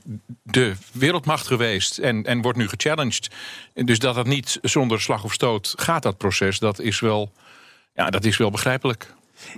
de 0.42 0.74
wereldmacht 0.92 1.46
geweest 1.46 1.98
en, 1.98 2.24
en 2.24 2.42
wordt 2.42 2.58
nu 2.58 2.68
gechallenged. 2.68 3.30
Dus 3.74 3.98
dat 3.98 4.14
dat 4.14 4.26
niet 4.26 4.58
zonder 4.62 5.00
slag 5.00 5.24
of 5.24 5.32
stoot 5.32 5.74
gaat, 5.76 6.02
dat 6.02 6.18
proces, 6.18 6.58
dat 6.58 6.78
is 6.78 7.00
wel, 7.00 7.32
ja, 7.94 8.10
dat 8.10 8.24
is 8.24 8.36
wel 8.36 8.50
begrijpelijk. 8.50 9.14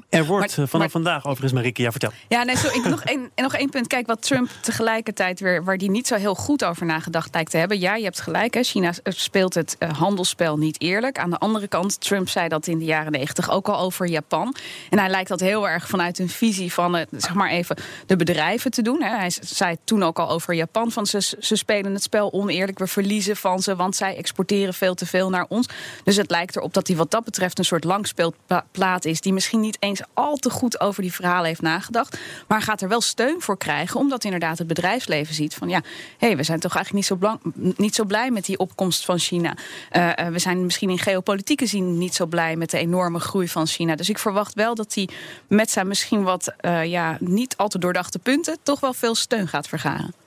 Er 0.09 0.25
wordt 0.25 0.57
maar, 0.57 0.69
vanaf 0.69 0.91
vandaag 0.91 1.25
overigens, 1.25 1.53
Marieke, 1.53 1.83
ja, 1.83 1.91
vertel. 1.91 2.11
Ja, 2.29 2.43
nee, 2.43 2.57
zo, 2.57 2.67
ik, 2.67 2.85
nog, 2.85 3.03
één, 3.03 3.31
nog 3.37 3.55
één 3.55 3.71
punt. 3.71 3.87
Kijk, 3.87 4.07
wat 4.07 4.23
Trump 4.23 4.51
tegelijkertijd 4.61 5.41
weer, 5.41 5.65
waar 5.65 5.79
die 5.79 5.91
niet 5.91 6.07
zo 6.07 6.17
heel 6.17 6.35
goed 6.35 6.65
over 6.65 6.87
nagedacht 6.87 7.35
lijkt 7.35 7.51
te 7.51 7.57
hebben. 7.57 7.79
Ja, 7.79 7.95
je 7.95 8.05
hebt 8.05 8.21
gelijk, 8.21 8.55
hè, 8.55 8.63
China 8.63 8.93
speelt 9.05 9.55
het 9.55 9.77
uh, 9.79 9.93
handelsspel 9.93 10.59
niet 10.59 10.81
eerlijk. 10.81 11.19
Aan 11.19 11.31
de 11.31 11.39
andere 11.39 11.69
kant, 11.69 12.01
Trump 12.01 12.29
zei 12.29 12.49
dat 12.49 12.67
in 12.67 12.79
de 12.79 12.85
jaren 12.85 13.13
negentig 13.13 13.51
ook 13.51 13.69
al 13.69 13.79
over 13.79 14.07
Japan. 14.07 14.55
En 14.91 14.99
hij 14.99 15.09
lijkt 15.09 15.29
dat 15.29 15.41
heel 15.41 15.69
erg 15.69 15.89
vanuit 15.89 16.19
een 16.19 16.29
visie 16.29 16.73
van, 16.73 16.97
uh, 16.97 17.03
zeg 17.11 17.35
maar 17.35 17.51
even, 17.51 17.77
de 18.07 18.17
bedrijven 18.17 18.71
te 18.71 18.83
doen. 18.83 19.03
Hè. 19.03 19.17
Hij 19.17 19.33
zei 19.41 19.77
toen 19.85 20.03
ook 20.03 20.19
al 20.19 20.31
over 20.31 20.55
Japan, 20.55 20.91
van 20.91 21.07
ze, 21.07 21.21
ze 21.39 21.57
spelen 21.57 21.93
het 21.93 22.03
spel 22.03 22.33
oneerlijk, 22.33 22.79
we 22.79 22.87
verliezen 22.87 23.37
van 23.37 23.63
ze, 23.63 23.77
want 23.77 23.97
zij 23.97 24.17
exporteren 24.17 24.75
veel 24.75 24.95
te 24.95 25.07
veel 25.07 25.31
naar 25.31 25.47
ons. 25.49 25.69
Dus 26.05 26.17
het 26.17 26.31
lijkt 26.31 26.57
erop 26.57 26.75
dat 26.75 26.87
hij 26.87 26.97
wat 26.97 27.11
dat 27.11 27.25
betreft 27.25 27.59
een 27.59 27.65
soort 27.65 27.85
langspeelplaat 27.85 29.05
is, 29.05 29.21
die 29.21 29.33
misschien 29.33 29.61
niet 29.61 29.70
niet 29.71 29.83
eens 29.83 30.03
al 30.15 30.37
te 30.37 30.51
goed 30.51 30.81
over 30.81 31.03
die 31.03 31.13
verhalen 31.13 31.47
heeft 31.47 31.61
nagedacht. 31.61 32.19
Maar 32.47 32.63
gaat 32.63 32.81
er 32.81 32.89
wel 32.89 33.01
steun 33.01 33.41
voor 33.41 33.59
krijgen, 33.59 34.01
omdat 34.01 34.25
inderdaad 34.25 34.59
het 34.59 34.67
bedrijfsleven 34.67 35.35
ziet 35.35 35.55
van 35.55 35.69
ja, 35.69 35.83
hé, 36.19 36.27
hey, 36.27 36.37
we 36.37 36.43
zijn 36.43 36.61
toch 36.61 36.75
eigenlijk 36.75 37.11
niet 37.11 37.21
zo, 37.21 37.39
niet 37.77 37.95
zo 37.95 38.05
blij 38.05 38.31
met 38.31 38.45
die 38.45 38.59
opkomst 38.59 39.05
van 39.05 39.19
China. 39.19 39.57
Uh, 39.93 40.13
we 40.27 40.39
zijn 40.39 40.65
misschien 40.65 40.91
in 40.91 40.99
geopolitieke 40.99 41.67
zin 41.67 41.99
niet 41.99 42.15
zo 42.15 42.27
blij 42.27 42.57
met 42.57 42.71
de 42.71 42.79
enorme 42.79 43.21
groei 43.21 43.49
van 43.49 43.67
China. 43.67 43.95
Dus 43.95 44.09
ik 44.09 44.19
verwacht 44.19 44.55
wel 44.55 44.75
dat 44.75 44.95
hij 44.95 45.09
met 45.47 45.71
zijn 45.71 45.89
misschien 45.89 46.23
wat 46.23 46.55
uh, 46.61 46.85
ja, 46.85 47.17
niet 47.21 47.57
al 47.57 47.69
te 47.69 47.79
doordachte 47.79 48.19
punten 48.19 48.59
toch 48.63 48.81
wel 48.81 48.93
veel 48.93 49.15
steun 49.15 49.49
gaat 49.49 49.69
vergaren. 49.69 50.20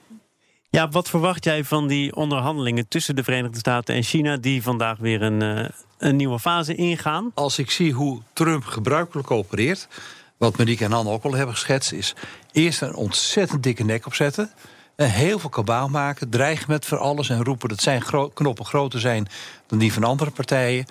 Ja, 0.74 0.88
wat 0.88 1.08
verwacht 1.08 1.44
jij 1.44 1.64
van 1.64 1.86
die 1.86 2.14
onderhandelingen 2.16 2.88
tussen 2.88 3.16
de 3.16 3.24
Verenigde 3.24 3.58
Staten 3.58 3.94
en 3.94 4.02
China, 4.02 4.36
die 4.36 4.62
vandaag 4.62 4.98
weer 4.98 5.22
een, 5.22 5.42
uh, 5.42 5.68
een 5.98 6.16
nieuwe 6.16 6.38
fase 6.38 6.74
ingaan? 6.74 7.30
Als 7.34 7.58
ik 7.58 7.70
zie 7.70 7.92
hoe 7.92 8.20
Trump 8.32 8.64
gebruikelijk 8.64 9.30
opereert, 9.30 9.88
wat 10.36 10.56
Marieke 10.56 10.84
en 10.84 10.92
Han 10.92 11.08
ook 11.08 11.24
al 11.24 11.34
hebben 11.34 11.54
geschetst, 11.54 11.92
is 11.92 12.14
eerst 12.52 12.82
een 12.82 12.94
ontzettend 12.94 13.62
dikke 13.62 13.84
nek 13.84 14.06
opzetten. 14.06 14.50
En 14.96 15.10
heel 15.10 15.38
veel 15.38 15.50
kabaal 15.50 15.88
maken, 15.88 16.28
dreigen 16.28 16.64
met 16.68 16.86
voor 16.86 16.98
alles 16.98 17.28
en 17.28 17.44
roepen 17.44 17.68
dat 17.68 17.82
zijn 17.82 18.02
knoppen 18.34 18.64
groter 18.64 19.00
zijn 19.00 19.28
dan 19.66 19.78
die 19.78 19.92
van 19.92 20.04
andere 20.04 20.30
partijen. 20.30 20.86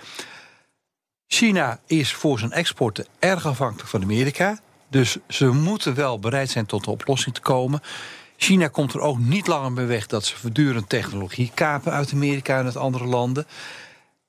China 1.28 1.80
is 1.86 2.14
voor 2.14 2.40
zijn 2.40 2.52
exporten 2.52 3.06
erg 3.20 3.46
afhankelijk 3.46 3.90
van 3.90 4.02
Amerika. 4.02 4.60
Dus 4.90 5.18
ze 5.28 5.48
moeten 5.48 5.96
wel 5.96 6.20
bereid 6.20 6.50
zijn 6.50 6.66
tot 6.66 6.86
een 6.86 6.94
oplossing 6.94 7.36
te 7.36 7.42
komen. 7.42 7.82
China 8.44 8.68
komt 8.68 8.94
er 8.94 9.00
ook 9.00 9.20
niet 9.20 9.48
langer 9.48 9.72
mee 9.72 9.86
weg 9.86 10.08
dat 10.08 10.26
ze 10.26 10.38
voortdurend 10.38 10.90
technologie 10.90 11.52
kapen 11.54 11.92
uit 11.92 12.14
Amerika 12.14 12.60
en 12.60 12.66
uit 12.66 12.78
andere 12.78 13.06
landen. 13.06 13.46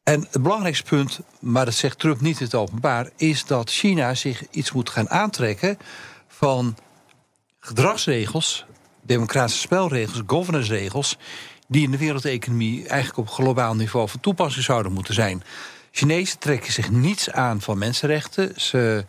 En 0.02 0.26
het 0.30 0.42
belangrijkste 0.42 0.84
punt, 0.84 1.20
maar 1.40 1.64
dat 1.64 1.74
zegt 1.74 1.98
Trump 1.98 2.20
niet 2.20 2.38
in 2.38 2.44
het 2.44 2.54
openbaar, 2.54 3.10
is 3.16 3.44
dat 3.44 3.70
China 3.70 4.14
zich 4.14 4.42
iets 4.50 4.72
moet 4.72 4.90
gaan 4.90 5.10
aantrekken 5.10 5.78
van 6.28 6.76
gedragsregels, 7.60 8.64
democratische 9.02 9.60
spelregels, 9.60 10.22
governance-regels, 10.26 11.18
die 11.68 11.84
in 11.84 11.90
de 11.90 11.98
wereldeconomie 11.98 12.88
eigenlijk 12.88 13.18
op 13.18 13.34
globaal 13.34 13.74
niveau 13.74 14.08
van 14.08 14.20
toepassing 14.20 14.64
zouden 14.64 14.92
moeten 14.92 15.14
zijn. 15.14 15.42
Chinezen 15.90 16.38
trekken 16.38 16.72
zich 16.72 16.90
niets 16.90 17.30
aan 17.30 17.60
van 17.60 17.78
mensenrechten. 17.78 18.60
Ze 18.60 19.04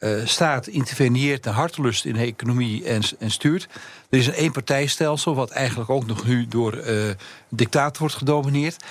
uh, 0.00 0.26
staat 0.26 0.66
interveneert 0.66 1.44
naar 1.44 1.54
hartelust 1.54 2.04
in 2.04 2.12
de 2.12 2.20
economie 2.20 2.84
en, 2.84 3.02
en, 3.18 3.30
stuurt. 3.30 3.68
Er 4.10 4.18
is 4.18 4.26
een 4.26 4.32
eenpartijstelsel, 4.32 5.34
wat 5.34 5.50
eigenlijk 5.50 5.90
ook 5.90 6.06
nog 6.06 6.26
nu 6.26 6.46
door 6.46 6.74
uh, 6.74 7.10
dictator 7.48 7.98
wordt 7.98 8.14
gedomineerd. 8.14 8.84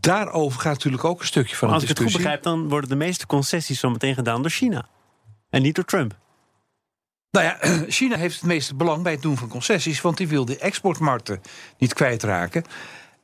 daarover 0.00 0.60
gaat 0.60 0.72
natuurlijk 0.72 1.04
ook 1.04 1.20
een 1.20 1.26
stukje 1.26 1.56
van 1.56 1.68
maar 1.68 1.78
de 1.78 1.86
discussie. 1.86 2.14
Als 2.14 2.22
ik 2.22 2.26
het 2.26 2.32
goed 2.32 2.42
begrijp, 2.42 2.60
dan 2.60 2.70
worden 2.70 2.90
de 2.90 3.04
meeste 3.04 3.26
concessies 3.26 3.80
zo 3.80 3.90
meteen 3.90 4.14
gedaan 4.14 4.42
door 4.42 4.50
China. 4.50 4.86
En 5.50 5.62
niet 5.62 5.74
door 5.74 5.84
Trump. 5.84 6.16
Nou 7.30 7.46
ja, 7.46 7.58
China 7.88 8.16
heeft 8.16 8.34
het 8.34 8.44
meeste 8.44 8.74
belang 8.74 9.02
bij 9.02 9.12
het 9.12 9.22
doen 9.22 9.36
van 9.36 9.48
concessies, 9.48 10.00
want 10.00 10.16
die 10.16 10.28
wil 10.28 10.44
de 10.44 10.58
exportmarkten 10.58 11.42
niet 11.78 11.94
kwijtraken. 11.94 12.64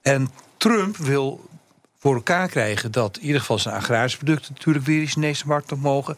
En 0.02 0.30
Trump 0.57 0.97
wil 0.97 1.49
voor 1.99 2.14
elkaar 2.14 2.49
krijgen 2.49 2.92
dat 2.92 3.16
in 3.16 3.25
ieder 3.25 3.40
geval 3.40 3.59
zijn 3.59 3.75
agrarische 3.75 4.18
producten 4.18 4.52
natuurlijk 4.52 4.87
weer 4.87 5.00
de 5.00 5.07
Chinese 5.07 5.47
markt 5.47 5.73
op 5.73 5.80
mogen. 5.80 6.16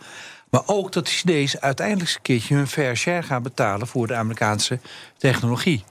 Maar 0.51 0.63
ook 0.67 0.93
dat 0.93 1.05
de 1.05 1.11
Chinezen 1.11 1.61
uiteindelijk 1.61 2.07
eens 2.07 2.17
een 2.17 2.23
keertje 2.23 2.55
hun 2.55 2.67
fair 2.67 2.97
share 2.97 3.23
gaan 3.23 3.43
betalen 3.43 3.87
voor 3.87 4.07
de 4.07 4.15
Amerikaanse 4.15 4.79
technologie. 5.17 5.85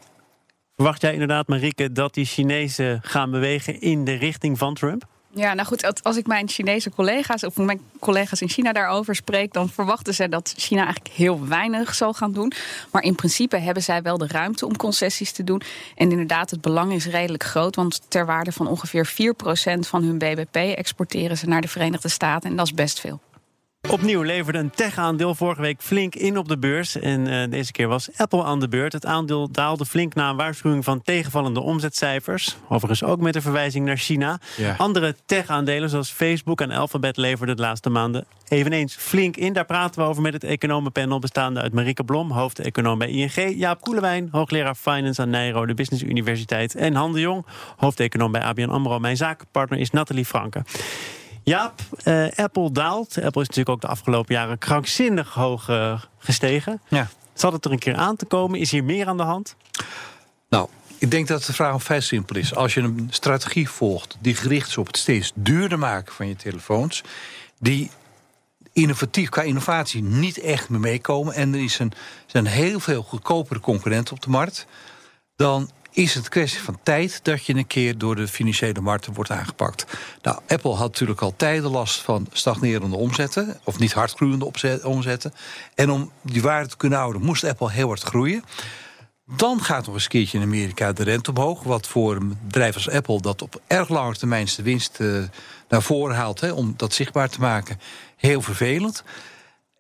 Verwacht 0.76 1.02
jij 1.02 1.14
inderdaad, 1.14 1.48
Marike, 1.48 1.92
dat 1.92 2.14
die 2.14 2.26
Chinezen 2.26 3.00
gaan 3.04 3.32
bewegen 3.32 3.82
in 3.82 4.06
de 4.06 4.14
richting 4.14 4.58
van 4.58 4.74
Trump? 4.74 5.06
Ja, 5.34 5.54
nou 5.54 5.68
goed, 5.68 6.04
als 6.04 6.18
ik 6.18 6.28
mijn 6.28 6.50
Chinese 6.50 6.90
collega's 6.90 7.44
of 7.44 7.58
mijn 7.58 7.82
collega's 8.00 8.42
in 8.42 8.50
China 8.50 8.72
daarover 8.72 9.16
spreek, 9.16 9.54
dan 9.54 9.70
verwachten 9.70 10.14
ze 10.14 10.30
dat 10.30 10.54
China 10.58 10.84
eigenlijk 10.84 11.16
heel 11.16 11.48
weinig 11.48 11.96
zal 11.96 12.14
gaan 12.14 12.32
doen. 12.32 12.52
Maar 12.92 13.04
in 13.04 13.16
principe 13.16 13.58
hebben 13.58 13.84
zij 13.84 14.02
wel 14.02 14.18
de 14.18 14.28
ruimte 14.28 14.66
om 14.66 14.78
concessies 14.78 15.32
te 15.32 15.44
doen. 15.44 15.62
En 15.96 16.12
inderdaad, 16.12 16.50
het 16.50 16.62
belang 16.62 16.94
is 16.94 17.06
redelijk 17.06 17.44
groot, 17.44 17.76
want 17.76 18.02
ter 18.08 18.26
waarde 18.26 18.52
van 18.52 18.68
ongeveer 18.68 19.12
4% 19.78 19.80
van 19.80 20.04
hun 20.04 20.18
BBP 20.18 20.56
exporteren 20.56 21.38
ze 21.38 21.48
naar 21.48 21.62
de 21.62 21.68
Verenigde 21.68 22.10
Staten. 22.10 22.50
En 22.50 22.56
dat 22.56 22.66
is 22.66 22.74
best 22.74 23.00
veel. 23.00 23.20
Opnieuw 23.88 24.22
leverde 24.22 24.60
een 24.60 24.70
tech-aandeel 24.70 25.36
vorige 25.36 25.62
week 25.62 25.82
flink 25.82 26.16
in 26.16 26.38
op 26.38 26.48
de 26.48 26.58
beurs. 26.58 27.00
En 27.00 27.28
uh, 27.28 27.44
deze 27.50 27.72
keer 27.72 27.88
was 27.88 28.10
Apple 28.18 28.44
aan 28.44 28.60
de 28.60 28.68
beurt. 28.68 28.94
Het 28.94 29.06
aandeel 29.06 29.52
daalde 29.52 29.86
flink 29.86 30.16
na 30.16 30.30
een 30.30 30.36
waarschuwing 30.36 30.84
van 30.84 31.02
tegenvallende 31.02 31.60
omzetcijfers. 31.60 32.58
Overigens 32.68 33.04
ook 33.04 33.20
met 33.20 33.36
een 33.36 33.42
verwijzing 33.42 33.86
naar 33.86 33.98
China. 33.98 34.40
Andere 34.78 35.16
tech-aandelen 35.26 35.90
zoals 35.90 36.12
Facebook 36.12 36.62
en 36.62 36.72
Alphabet 36.72 37.18
leverden 37.18 37.56
de 37.56 37.62
laatste 37.62 37.90
maanden 37.90 38.26
eveneens 38.48 38.96
flink 38.96 39.38
in. 39.38 39.54
Daar 39.54 39.66
praten 39.66 40.02
we 40.02 40.08
over 40.08 40.22
met 40.22 40.34
het 40.34 40.44
economenpanel 40.44 41.20
bestaande 41.20 41.62
uit 41.62 41.74
Marike 41.74 42.04
Blom, 42.04 42.32
hoofdeconoom 42.32 42.98
bij 42.98 43.10
ING. 43.10 43.56
Jaap 43.56 43.82
Koelewijn, 43.82 44.28
hoogleraar 44.32 44.76
Finance 44.76 45.22
aan 45.22 45.30
Nijro, 45.30 45.66
de 45.66 45.74
Business 45.74 46.04
Universiteit. 46.04 46.76
En 46.76 46.96
Han 46.96 47.14
de 47.14 47.20
Jong, 47.20 47.46
hoofdeconoom 47.78 48.32
bij 48.32 48.42
ABN 48.42 48.70
AMRO. 48.70 49.00
Mijn 49.00 49.18
zakenpartner 49.18 49.80
is 49.80 49.92
Nathalie 49.92 50.26
Franke. 50.26 50.64
Jaap, 51.44 51.82
uh, 52.06 52.28
Apple 52.36 52.72
daalt. 52.72 53.08
Apple 53.08 53.42
is 53.42 53.48
natuurlijk 53.48 53.70
ook 53.70 53.82
de 53.82 53.88
afgelopen 53.88 54.36
jaren 54.36 54.58
krankzinnig 54.58 55.34
hoog 55.34 55.70
uh, 55.70 56.02
gestegen. 56.18 56.82
Ja. 56.88 57.08
Zat 57.34 57.54
het 57.54 57.66
er 57.66 57.72
een 57.72 57.80
keer 57.80 57.96
aan 57.96 58.16
te 58.16 58.26
komen? 58.26 58.60
Is 58.60 58.72
hier 58.72 58.84
meer 58.84 59.08
aan 59.08 59.18
de 59.18 59.24
hand? 59.24 59.56
Nou, 60.50 60.70
ik 60.98 61.12
denk 61.12 61.28
dat 61.28 61.44
de 61.44 61.54
vraag 61.54 61.84
vrij 61.84 62.02
simpel 62.02 62.36
is. 62.36 62.56
Als 62.56 62.74
je 62.74 62.82
een 62.82 63.08
strategie 63.10 63.70
volgt 63.70 64.18
die 64.20 64.36
gericht 64.36 64.68
is 64.68 64.78
op 64.78 64.88
het 64.88 64.98
steeds 64.98 65.32
duurder 65.36 65.80
maken 65.80 66.14
van 66.14 66.28
je 66.28 66.36
telefoons, 66.36 67.04
die 67.60 67.92
innovatief 68.74 69.30
qua 69.30 69.42
innovatie 69.42 70.04
niet 70.04 70.40
echt 70.40 70.70
meer 70.70 70.80
meekomen 70.80 71.34
en 71.34 71.54
er 71.54 71.64
is 71.64 71.80
een, 71.80 71.92
zijn 72.26 72.46
heel 72.46 72.80
veel 72.80 73.02
goedkopere 73.02 73.60
concurrenten 73.60 74.16
op 74.16 74.22
de 74.22 74.30
markt, 74.30 74.66
dan 75.36 75.70
is 75.92 76.14
het 76.14 76.30
kwestie 76.30 76.62
van 76.62 76.80
tijd 76.84 77.20
dat 77.24 77.46
je 77.46 77.56
een 77.56 77.68
keer 77.68 77.98
door 77.98 78.16
de 78.16 78.28
financiële 78.28 78.82
markten 78.82 79.14
wordt 79.14 79.32
aangepakt. 79.32 79.86
Nou, 80.22 80.40
Apple 80.48 80.74
had 80.74 80.88
natuurlijk 80.88 81.22
al 81.22 81.34
tijden 81.36 81.72
last 81.72 82.02
van 82.02 82.28
stagnerende 82.32 82.96
omzetten, 82.96 83.60
of 83.64 83.80
niet 83.80 83.94
hardgroeiende 83.94 84.52
omzetten. 84.84 85.34
En 85.76 85.90
om 85.90 86.12
die 86.22 86.42
waarde 86.42 86.70
te 86.70 86.78
kunnen 86.78 87.00
houden, 87.00 87.22
moest 87.22 87.44
Apple 87.44 87.72
heel 87.72 87.88
hard 87.88 88.02
groeien. 88.02 88.44
Dan 89.36 89.64
gaat 89.64 89.86
nog 89.86 89.94
eens 89.94 90.04
een 90.04 90.10
keertje 90.10 90.38
in 90.38 90.44
Amerika 90.44 90.94
de 90.94 91.04
rente 91.04 91.30
omhoog. 91.30 91.64
Wat 91.64 91.88
voor 91.88 92.16
een 92.16 92.38
bedrijf 92.42 92.76
als 92.76 92.90
Apple 92.90 93.22
dat 93.22 93.42
op 93.42 93.62
erg 93.68 93.90
lange 93.90 94.16
termijn 94.16 94.48
winst 94.64 95.00
uh, 95.00 95.24
naar 95.70 95.82
voren 95.82 96.16
haalt, 96.16 96.40
hè, 96.40 96.52
om 96.52 96.74
dat 96.78 96.94
zichtbaar 96.94 97.30
te 97.30 97.40
maken, 97.40 97.80
heel 98.16 98.42
vervelend. 98.42 99.04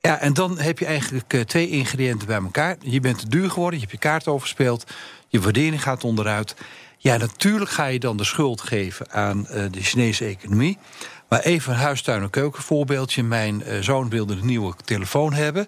Ja, 0.01 0.19
en 0.19 0.33
dan 0.33 0.59
heb 0.59 0.79
je 0.79 0.85
eigenlijk 0.85 1.33
uh, 1.33 1.41
twee 1.41 1.69
ingrediënten 1.69 2.27
bij 2.27 2.41
elkaar. 2.41 2.75
Je 2.79 2.99
bent 2.99 3.19
te 3.19 3.29
duur 3.29 3.49
geworden, 3.49 3.79
je 3.79 3.85
hebt 3.85 3.97
je 4.01 4.07
kaart 4.07 4.27
overspeeld 4.27 4.83
je 5.29 5.41
waardering 5.41 5.83
gaat 5.83 6.03
onderuit. 6.03 6.55
Ja, 6.97 7.17
natuurlijk 7.17 7.71
ga 7.71 7.85
je 7.85 7.99
dan 7.99 8.17
de 8.17 8.23
schuld 8.23 8.61
geven 8.61 9.11
aan 9.11 9.47
uh, 9.49 9.63
de 9.71 9.81
Chinese 9.81 10.25
economie. 10.25 10.77
Maar 11.29 11.39
even 11.39 11.73
een 11.73 11.79
huistuin- 11.79 12.21
en 12.21 12.29
keukenvoorbeeldje. 12.29 13.23
Mijn 13.23 13.63
uh, 13.67 13.79
zoon 13.79 14.09
wilde 14.09 14.33
een 14.33 14.45
nieuwe 14.45 14.73
telefoon 14.85 15.33
hebben. 15.33 15.67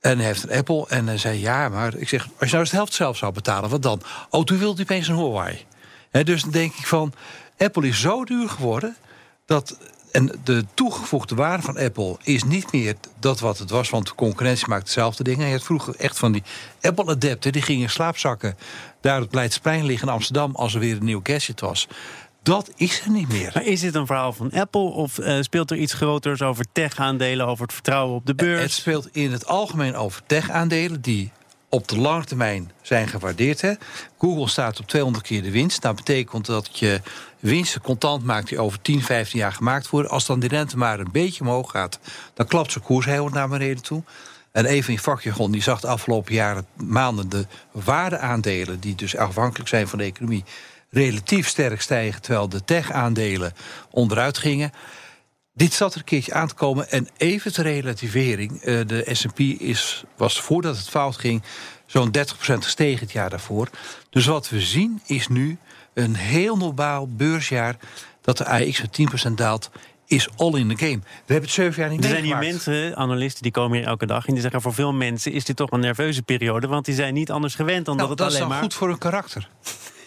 En 0.00 0.18
hij 0.18 0.26
heeft 0.26 0.42
een 0.42 0.56
Apple. 0.58 0.86
En 0.88 1.06
hij 1.06 1.18
zei, 1.18 1.40
ja, 1.40 1.68
maar 1.68 1.94
ik 1.94 2.08
zeg, 2.08 2.22
als 2.22 2.32
je 2.38 2.46
nou 2.46 2.60
eens 2.60 2.70
de 2.70 2.76
helft 2.76 2.94
zelf 2.94 3.16
zou 3.16 3.32
betalen, 3.32 3.70
wat 3.70 3.82
dan? 3.82 4.02
Oh, 4.30 4.44
toen 4.44 4.58
wilde 4.58 4.74
hij 4.74 4.84
opeens 4.84 5.08
een 5.08 5.16
Huawei. 5.16 5.66
Dus 6.10 6.42
dan 6.42 6.50
denk 6.50 6.74
ik 6.74 6.86
van, 6.86 7.12
Apple 7.58 7.86
is 7.86 8.00
zo 8.00 8.24
duur 8.24 8.48
geworden... 8.48 8.96
dat 9.46 9.78
en 10.12 10.38
de 10.44 10.64
toegevoegde 10.74 11.34
waarde 11.34 11.62
van 11.62 11.78
Apple 11.78 12.16
is 12.22 12.44
niet 12.44 12.72
meer 12.72 12.94
dat 13.20 13.40
wat 13.40 13.58
het 13.58 13.70
was, 13.70 13.90
want 13.90 14.06
de 14.06 14.14
concurrentie 14.14 14.68
maakt 14.68 14.86
dezelfde 14.86 15.24
dingen. 15.24 15.46
Je 15.46 15.52
had 15.52 15.62
vroeger 15.62 15.94
echt 15.96 16.18
van 16.18 16.32
die 16.32 16.42
Apple-adepten, 16.80 17.52
die 17.52 17.62
gingen 17.62 17.90
slaapzakken 17.90 18.56
daar 19.00 19.22
op 19.22 19.34
Leidsplein 19.34 19.84
liggen 19.84 20.08
in 20.08 20.14
Amsterdam 20.14 20.54
als 20.54 20.74
er 20.74 20.80
weer 20.80 20.96
een 20.96 21.04
nieuw 21.04 21.20
gadget 21.22 21.60
was. 21.60 21.88
Dat 22.42 22.70
is 22.76 23.00
er 23.00 23.10
niet 23.10 23.28
meer. 23.28 23.50
Maar 23.54 23.64
is 23.64 23.80
dit 23.80 23.94
een 23.94 24.06
verhaal 24.06 24.32
van 24.32 24.52
Apple 24.52 24.80
of 24.80 25.18
uh, 25.18 25.40
speelt 25.40 25.70
er 25.70 25.76
iets 25.76 25.92
groters 25.92 26.42
over 26.42 26.64
tech-aandelen, 26.72 27.46
over 27.46 27.62
het 27.64 27.72
vertrouwen 27.72 28.14
op 28.14 28.26
de 28.26 28.34
beurs? 28.34 28.62
Het 28.62 28.72
speelt 28.72 29.08
in 29.12 29.32
het 29.32 29.46
algemeen 29.46 29.96
over 29.96 30.22
tech-aandelen 30.26 31.00
die 31.00 31.32
op 31.68 31.88
de 31.88 31.98
lange 31.98 32.24
termijn 32.24 32.72
zijn 32.82 33.08
gewaardeerd. 33.08 33.60
Hè. 33.60 33.72
Google 34.18 34.48
staat 34.48 34.80
op 34.80 34.86
200 34.86 35.24
keer 35.24 35.42
de 35.42 35.50
winst. 35.50 35.82
Dat 35.82 35.96
betekent 35.96 36.46
dat 36.46 36.78
je 36.78 37.00
winsten 37.40 37.80
contant 37.80 38.24
maakt 38.24 38.48
die 38.48 38.58
over 38.58 38.80
10, 38.82 39.02
15 39.02 39.38
jaar 39.38 39.52
gemaakt 39.52 39.88
worden. 39.88 40.10
Als 40.10 40.26
dan 40.26 40.40
de 40.40 40.48
rente 40.48 40.76
maar 40.76 41.00
een 41.00 41.12
beetje 41.12 41.40
omhoog 41.40 41.70
gaat, 41.70 41.98
dan 42.34 42.46
klapt 42.46 42.72
zijn 42.72 42.84
koers 42.84 43.06
heel 43.06 43.28
naar 43.28 43.48
beneden 43.48 43.82
toe. 43.82 44.02
En 44.52 44.64
even 44.64 44.92
in 44.92 44.98
vakjargon, 44.98 45.50
die 45.50 45.62
zag 45.62 45.80
de 45.80 45.86
afgelopen 45.86 46.34
jaren, 46.34 46.66
maanden 46.76 47.28
de 47.28 47.46
waardeaandelen, 47.72 48.80
die 48.80 48.94
dus 48.94 49.16
afhankelijk 49.16 49.68
zijn 49.68 49.88
van 49.88 49.98
de 49.98 50.04
economie, 50.04 50.44
relatief 50.90 51.48
sterk 51.48 51.80
stijgen, 51.80 52.22
terwijl 52.22 52.48
de 52.48 52.64
tech-aandelen 52.64 53.52
onderuit 53.90 54.38
gingen. 54.38 54.72
Dit 55.58 55.72
zat 55.72 55.92
er 55.92 55.98
een 55.98 56.04
keertje 56.04 56.32
aan 56.32 56.48
te 56.48 56.54
komen. 56.54 56.90
En 56.90 57.08
even 57.16 57.52
ter 57.52 57.64
relativering. 57.64 58.62
Eh, 58.62 58.80
de 58.86 59.08
S&P 59.12 59.38
is, 59.38 60.04
was 60.16 60.40
voordat 60.40 60.76
het 60.76 60.88
fout 60.88 61.16
ging... 61.16 61.42
zo'n 61.86 62.16
30% 62.18 62.20
gestegen 62.40 63.00
het 63.00 63.12
jaar 63.12 63.30
daarvoor. 63.30 63.68
Dus 64.10 64.26
wat 64.26 64.48
we 64.48 64.60
zien 64.60 65.02
is 65.06 65.28
nu 65.28 65.58
een 65.94 66.14
heel 66.14 66.56
normaal 66.56 67.08
beursjaar... 67.08 67.76
dat 68.20 68.36
de 68.36 68.46
AX 68.46 68.80
met 68.80 68.98
10% 69.28 69.32
daalt 69.34 69.70
is 70.06 70.28
all 70.36 70.54
in 70.54 70.68
the 70.68 70.84
game. 70.84 70.98
We 70.98 71.32
hebben 71.32 71.42
het 71.42 71.50
zeven 71.50 71.82
jaar 71.82 71.90
niet 71.90 72.04
Er 72.04 72.10
zijn 72.10 72.24
hier 72.24 72.38
mensen, 72.38 72.96
analisten, 72.96 73.42
die 73.42 73.52
komen 73.52 73.78
hier 73.78 73.86
elke 73.86 74.06
dag... 74.06 74.26
en 74.26 74.32
die 74.32 74.42
zeggen 74.42 74.62
voor 74.62 74.74
veel 74.74 74.92
mensen 74.92 75.32
is 75.32 75.44
dit 75.44 75.56
toch 75.56 75.70
een 75.70 75.80
nerveuze 75.80 76.22
periode... 76.22 76.66
want 76.66 76.84
die 76.84 76.94
zijn 76.94 77.14
niet 77.14 77.30
anders 77.30 77.54
gewend 77.54 77.86
dan 77.86 77.96
nou, 77.96 78.08
dat 78.08 78.18
het 78.18 78.28
alleen 78.28 78.48
maar... 78.48 78.48
dat 78.48 78.58
is 78.58 78.62
goed 78.64 78.74
voor 78.74 78.88
hun 78.88 78.98
karakter. 78.98 79.48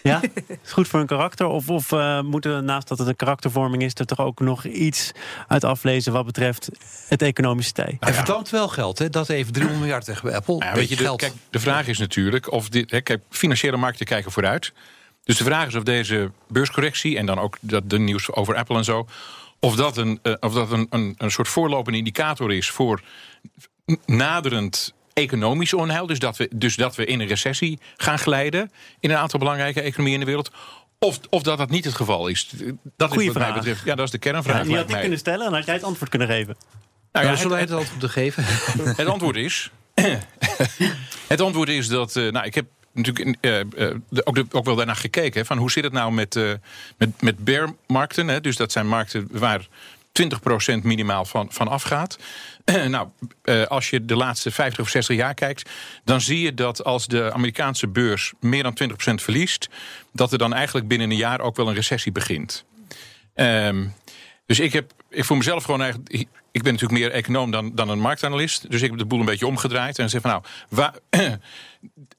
Ja, 0.02 0.20
is 0.64 0.72
goed 0.72 0.88
voor 0.88 1.00
een 1.00 1.06
karakter? 1.06 1.46
Of, 1.46 1.68
of 1.68 1.92
uh, 1.92 2.20
moeten 2.20 2.56
we 2.56 2.62
naast 2.62 2.88
dat 2.88 2.98
het 2.98 3.08
een 3.08 3.16
karaktervorming 3.16 3.82
is, 3.82 3.92
er 3.94 4.06
toch 4.06 4.20
ook 4.20 4.40
nog 4.40 4.64
iets 4.64 5.12
uit 5.48 5.64
aflezen 5.64 6.12
wat 6.12 6.26
betreft 6.26 6.68
het 7.08 7.22
economische 7.22 7.72
tij? 7.72 7.96
Hij 8.00 8.14
verdampt 8.14 8.50
wel 8.50 8.68
geld, 8.68 8.98
hè? 8.98 9.08
dat 9.08 9.28
even 9.28 9.52
300 9.52 9.84
miljard 9.84 10.04
tegen 10.04 10.34
Apple. 10.34 10.56
Ja, 10.58 10.74
weet 10.74 10.88
je, 10.88 10.96
de, 10.96 11.16
kijk, 11.16 11.32
de 11.50 11.60
vraag 11.60 11.86
is 11.86 11.98
natuurlijk 11.98 12.52
of 12.52 12.68
dit. 12.68 12.90
Hè, 12.90 13.00
kijk, 13.00 13.22
financiële 13.30 13.76
markten 13.76 14.06
kijken 14.06 14.32
vooruit. 14.32 14.72
Dus 15.24 15.36
de 15.36 15.44
vraag 15.44 15.66
is 15.66 15.74
of 15.74 15.82
deze 15.82 16.30
beurscorrectie 16.48 17.18
en 17.18 17.26
dan 17.26 17.38
ook 17.38 17.56
dat 17.60 17.90
de 17.90 17.98
nieuws 17.98 18.32
over 18.32 18.54
Apple 18.56 18.76
en 18.76 18.84
zo. 18.84 19.06
Of 19.60 19.76
dat 19.76 19.96
een, 19.96 20.18
uh, 20.22 20.34
of 20.40 20.52
dat 20.52 20.72
een, 20.72 20.86
een, 20.90 21.14
een 21.18 21.30
soort 21.30 21.48
voorlopende 21.48 21.98
indicator 21.98 22.52
is 22.52 22.70
voor 22.70 23.02
naderend 24.06 24.94
economisch 25.14 25.74
onheil. 25.74 26.06
Dus 26.06 26.18
dat, 26.18 26.36
we, 26.36 26.48
dus 26.54 26.76
dat 26.76 26.96
we 26.96 27.04
in 27.04 27.20
een 27.20 27.26
recessie 27.26 27.78
gaan 27.96 28.18
glijden 28.18 28.72
in 29.00 29.10
een 29.10 29.16
aantal 29.16 29.38
belangrijke 29.38 29.80
economieën 29.80 30.14
in 30.14 30.20
de 30.20 30.26
wereld. 30.26 30.50
Of, 30.98 31.20
of 31.30 31.42
dat 31.42 31.58
dat 31.58 31.70
niet 31.70 31.84
het 31.84 31.94
geval 31.94 32.28
is. 32.28 32.48
Dat 32.96 33.10
Goeie 33.10 33.28
is 33.28 33.32
wat 33.32 33.42
vraag. 33.42 33.48
mij 33.48 33.58
betreft. 33.58 33.84
Ja, 33.84 33.94
dat 33.94 34.04
is 34.04 34.10
de 34.10 34.18
kernvraag. 34.18 34.58
Ja, 34.58 34.64
die 34.64 34.76
had 34.76 34.90
ik 34.90 35.00
kunnen 35.00 35.18
stellen 35.18 35.46
en 35.46 35.52
had 35.52 35.64
jij 35.64 35.74
het 35.74 35.84
antwoord 35.84 36.10
kunnen 36.10 36.28
geven. 36.28 36.56
Nou 37.12 37.26
ja, 37.26 37.36
zullen 37.36 37.52
wij 37.52 37.60
het 37.60 37.70
antwoord 37.70 38.12
geven? 38.12 38.44
Het 38.96 39.06
antwoord 39.06 39.36
is. 39.36 39.70
het 41.26 41.40
antwoord 41.40 41.68
is 41.68 41.88
dat. 41.88 42.16
Uh, 42.16 42.32
nou, 42.32 42.46
ik 42.46 42.54
heb 42.54 42.66
natuurlijk 42.92 43.36
uh, 43.40 43.58
uh, 43.58 43.94
ook, 44.24 44.34
de, 44.34 44.46
ook, 44.50 44.64
wel 44.64 44.74
daarna 44.74 44.94
gekeken. 44.94 45.46
van 45.46 45.58
hoe 45.58 45.70
zit 45.70 45.84
het 45.84 45.92
nou 45.92 46.12
met, 46.12 46.36
uh, 46.36 46.52
met, 46.96 47.22
met 47.22 47.44
bearmarkten? 47.44 48.28
Hè? 48.28 48.40
Dus 48.40 48.56
dat 48.56 48.72
zijn 48.72 48.88
markten 48.88 49.28
waar 49.30 49.68
20% 50.12 50.82
minimaal 50.82 51.24
van, 51.24 51.46
van 51.50 51.68
afgaat. 51.68 52.18
nou, 52.88 53.08
eh, 53.42 53.62
als 53.62 53.90
je 53.90 54.04
de 54.04 54.16
laatste 54.16 54.50
50 54.50 54.80
of 54.84 54.88
60 54.88 55.16
jaar 55.16 55.34
kijkt, 55.34 55.70
dan 56.04 56.20
zie 56.20 56.40
je 56.40 56.54
dat 56.54 56.84
als 56.84 57.06
de 57.06 57.32
Amerikaanse 57.32 57.88
beurs 57.88 58.32
meer 58.40 58.62
dan 58.62 58.78
20% 58.82 59.14
verliest, 59.14 59.68
dat 60.12 60.32
er 60.32 60.38
dan 60.38 60.54
eigenlijk 60.54 60.88
binnen 60.88 61.10
een 61.10 61.16
jaar 61.16 61.40
ook 61.40 61.56
wel 61.56 61.68
een 61.68 61.74
recessie 61.74 62.12
begint. 62.12 62.64
Um, 63.34 63.94
dus 64.46 64.60
ik 64.60 64.72
heb, 64.72 64.92
ik 65.10 65.24
voel 65.24 65.36
mezelf 65.36 65.64
gewoon 65.64 65.82
eigenlijk. 65.82 66.26
Ik 66.50 66.62
ben 66.62 66.72
natuurlijk 66.72 67.00
meer 67.00 67.10
econoom 67.10 67.50
dan, 67.50 67.74
dan 67.74 67.88
een 67.88 68.00
marktanalist. 68.00 68.70
Dus 68.70 68.82
ik 68.82 68.90
heb 68.90 68.98
de 68.98 69.04
boel 69.04 69.20
een 69.20 69.24
beetje 69.24 69.46
omgedraaid 69.46 69.98
en 69.98 70.10
zeg 70.10 70.20
van 70.20 70.30
nou, 70.30 70.42
waar, 70.68 70.94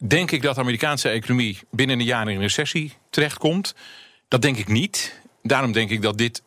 denk 0.07 0.31
ik 0.31 0.41
dat 0.41 0.55
de 0.55 0.61
Amerikaanse 0.61 1.09
economie 1.09 1.59
binnen 1.71 1.99
een 1.99 2.05
jaar 2.05 2.27
in 2.29 2.35
een 2.35 2.41
recessie 2.41 2.93
terechtkomt? 3.09 3.75
Dat 4.27 4.41
denk 4.41 4.57
ik 4.57 4.67
niet. 4.67 5.21
daarom 5.41 5.71
denk 5.71 5.89
ik 5.89 6.01
dat 6.01 6.17
dit 6.17 6.41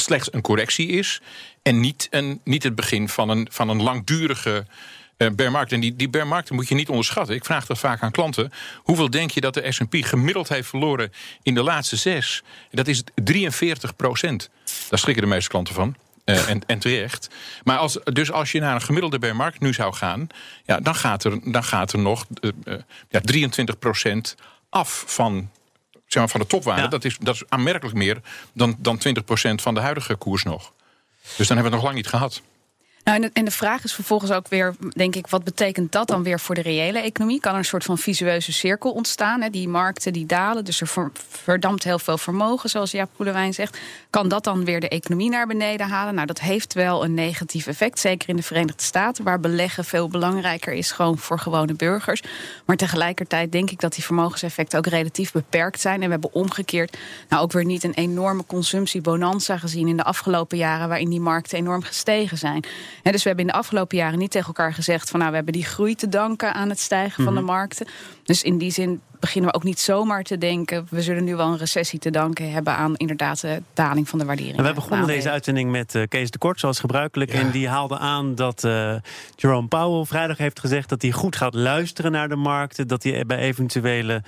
slechts 0.00 0.32
een 0.32 0.40
correctie 0.40 0.88
is. 0.88 1.20
En 1.62 1.80
niet, 1.80 2.06
een, 2.10 2.40
niet 2.44 2.62
het 2.62 2.74
begin 2.74 3.08
van 3.08 3.28
een, 3.28 3.48
van 3.50 3.68
een 3.68 3.82
langdurige 3.82 4.66
uh, 5.18 5.28
bear 5.30 5.50
market. 5.50 5.72
En 5.72 5.80
die, 5.80 5.96
die 5.96 6.08
bear 6.08 6.26
market 6.26 6.50
moet 6.50 6.68
je 6.68 6.74
niet 6.74 6.88
onderschatten. 6.88 7.34
Ik 7.34 7.44
vraag 7.44 7.66
dat 7.66 7.78
vaak 7.78 8.02
aan 8.02 8.10
klanten. 8.10 8.52
Hoeveel 8.76 9.10
denk 9.10 9.30
je 9.30 9.40
dat 9.40 9.54
de 9.54 9.72
S&P 9.72 9.94
gemiddeld 10.00 10.48
heeft 10.48 10.68
verloren 10.68 11.12
in 11.42 11.54
de 11.54 11.62
laatste 11.62 11.96
zes? 11.96 12.42
Dat 12.70 12.88
is 12.88 13.02
43 13.14 13.96
procent. 13.96 14.50
Daar 14.88 14.98
schrikken 14.98 15.24
de 15.24 15.28
meeste 15.28 15.50
klanten 15.50 15.74
van. 15.74 15.96
Uh, 16.24 16.48
en, 16.48 16.62
en, 16.66 16.78
terecht. 16.78 17.30
Maar 17.64 17.76
als, 17.76 17.98
dus 18.04 18.32
als 18.32 18.52
je 18.52 18.60
naar 18.60 18.74
een 18.74 18.82
gemiddelde 18.82 19.18
bear 19.18 19.36
market 19.36 19.60
nu 19.60 19.72
zou 19.72 19.94
gaan, 19.94 20.26
ja, 20.64 20.80
dan, 20.80 20.94
gaat 20.94 21.24
er, 21.24 21.52
dan 21.52 21.64
gaat 21.64 21.92
er 21.92 21.98
nog 21.98 22.26
uh, 22.40 22.74
ja, 23.08 23.20
23% 23.34 24.34
af 24.68 25.04
van 25.06 25.50
zeg 26.12 26.22
maar, 26.22 26.28
van 26.28 26.40
de 26.40 26.46
topwaarde. 26.46 26.88
Dat, 26.88 27.04
is, 27.04 27.16
dat 27.18 27.34
is 27.34 27.42
aanmerkelijk 27.48 27.96
meer 27.96 28.20
dan, 28.52 28.76
dan 28.78 29.00
20% 29.08 29.54
van 29.54 29.74
de 29.74 29.80
huidige 29.80 30.14
koers 30.14 30.42
nog. 30.42 30.72
Dus 31.36 31.48
dan 31.48 31.56
hebben 31.56 31.56
we 31.56 31.62
het 31.62 31.70
nog 31.70 31.82
lang 31.82 31.94
niet 31.94 32.06
gehad. 32.06 32.42
Nou, 33.10 33.30
en, 33.32 33.44
de, 33.44 33.50
vraag 33.50 33.84
is 33.84 33.92
vervolgens 33.92 34.30
ook 34.30 34.48
weer, 34.48 34.74
denk 34.88 35.14
ik, 35.14 35.26
wat 35.26 35.44
betekent 35.44 35.92
dat 35.92 36.08
dan 36.08 36.22
weer 36.22 36.40
voor 36.40 36.54
de 36.54 36.60
reële 36.60 36.98
economie? 36.98 37.40
Kan 37.40 37.52
er 37.52 37.58
een 37.58 37.64
soort 37.64 37.84
van 37.84 37.98
visueuze 37.98 38.52
cirkel 38.52 38.92
ontstaan? 38.92 39.40
Hè? 39.40 39.50
Die 39.50 39.68
markten 39.68 40.12
die 40.12 40.26
dalen, 40.26 40.64
dus 40.64 40.80
er 40.80 41.10
verdampt 41.28 41.84
heel 41.84 41.98
veel 41.98 42.18
vermogen, 42.18 42.70
zoals 42.70 42.90
Jaap 42.90 43.10
Koelewijn 43.16 43.54
zegt. 43.54 43.78
Kan 44.10 44.28
dat 44.28 44.44
dan 44.44 44.64
weer 44.64 44.80
de 44.80 44.88
economie 44.88 45.30
naar 45.30 45.46
beneden 45.46 45.88
halen? 45.88 46.14
Nou, 46.14 46.26
dat 46.26 46.40
heeft 46.40 46.74
wel 46.74 47.04
een 47.04 47.14
negatief 47.14 47.66
effect, 47.66 47.98
zeker 47.98 48.28
in 48.28 48.36
de 48.36 48.42
Verenigde 48.42 48.82
Staten, 48.82 49.24
waar 49.24 49.40
beleggen 49.40 49.84
veel 49.84 50.08
belangrijker 50.08 50.72
is 50.72 50.92
gewoon 50.92 51.18
voor 51.18 51.38
gewone 51.38 51.74
burgers. 51.74 52.22
Maar 52.64 52.76
tegelijkertijd 52.76 53.52
denk 53.52 53.70
ik 53.70 53.80
dat 53.80 53.94
die 53.94 54.04
vermogenseffecten 54.04 54.78
ook 54.78 54.86
relatief 54.86 55.32
beperkt 55.32 55.80
zijn. 55.80 55.94
En 55.94 56.04
we 56.04 56.10
hebben 56.10 56.34
omgekeerd 56.34 56.96
nou 57.28 57.42
ook 57.42 57.52
weer 57.52 57.64
niet 57.64 57.84
een 57.84 57.94
enorme 57.94 58.46
consumptiebonanza 58.46 59.58
gezien 59.58 59.88
in 59.88 59.96
de 59.96 60.04
afgelopen 60.04 60.58
jaren, 60.58 60.88
waarin 60.88 61.10
die 61.10 61.20
markten 61.20 61.58
enorm 61.58 61.82
gestegen 61.82 62.38
zijn 62.38 62.64
dus 63.02 63.22
we 63.22 63.28
hebben 63.28 63.46
in 63.46 63.52
de 63.52 63.58
afgelopen 63.58 63.96
jaren 63.96 64.18
niet 64.18 64.30
tegen 64.30 64.46
elkaar 64.46 64.74
gezegd 64.74 65.10
van 65.10 65.18
nou 65.18 65.30
we 65.30 65.36
hebben 65.36 65.54
die 65.54 65.64
groei 65.64 65.94
te 65.94 66.08
danken 66.08 66.54
aan 66.54 66.68
het 66.68 66.80
stijgen 66.80 67.24
van 67.24 67.34
de 67.34 67.40
mhm. 67.40 67.50
markten. 67.50 67.86
Dus 68.24 68.42
in 68.42 68.58
die 68.58 68.70
zin 68.70 69.00
beginnen 69.20 69.50
we 69.50 69.56
ook 69.56 69.64
niet 69.64 69.80
zomaar 69.80 70.22
te 70.22 70.38
denken. 70.38 70.86
We 70.90 71.02
zullen 71.02 71.24
nu 71.24 71.36
wel 71.36 71.46
een 71.46 71.58
recessie 71.58 71.98
te 71.98 72.10
danken 72.10 72.52
hebben 72.52 72.76
aan 72.76 72.96
inderdaad 72.96 73.40
de 73.40 73.62
daling 73.74 74.08
van 74.08 74.18
de 74.18 74.24
waardering. 74.24 74.56
En 74.56 74.64
we 74.64 74.72
begonnen 74.72 75.06
deze 75.06 75.30
uitzending 75.30 75.70
met 75.70 75.94
uh, 75.94 76.02
Kees 76.08 76.30
de 76.30 76.38
Kort, 76.38 76.60
zoals 76.60 76.80
gebruikelijk. 76.80 77.30
En 77.30 77.50
die 77.50 77.68
haalde 77.68 77.98
aan 77.98 78.34
dat 78.34 78.64
uh, 78.64 78.94
Jerome 79.36 79.68
Powell 79.68 80.04
vrijdag 80.04 80.38
heeft 80.38 80.60
gezegd 80.60 80.88
dat 80.88 81.02
hij 81.02 81.10
goed 81.10 81.36
gaat 81.36 81.54
luisteren 81.54 82.12
naar 82.12 82.28
de 82.28 82.36
markten. 82.36 82.88
Dat 82.88 83.02
hij 83.02 83.26
bij 83.26 83.38
eventuele 83.38 84.22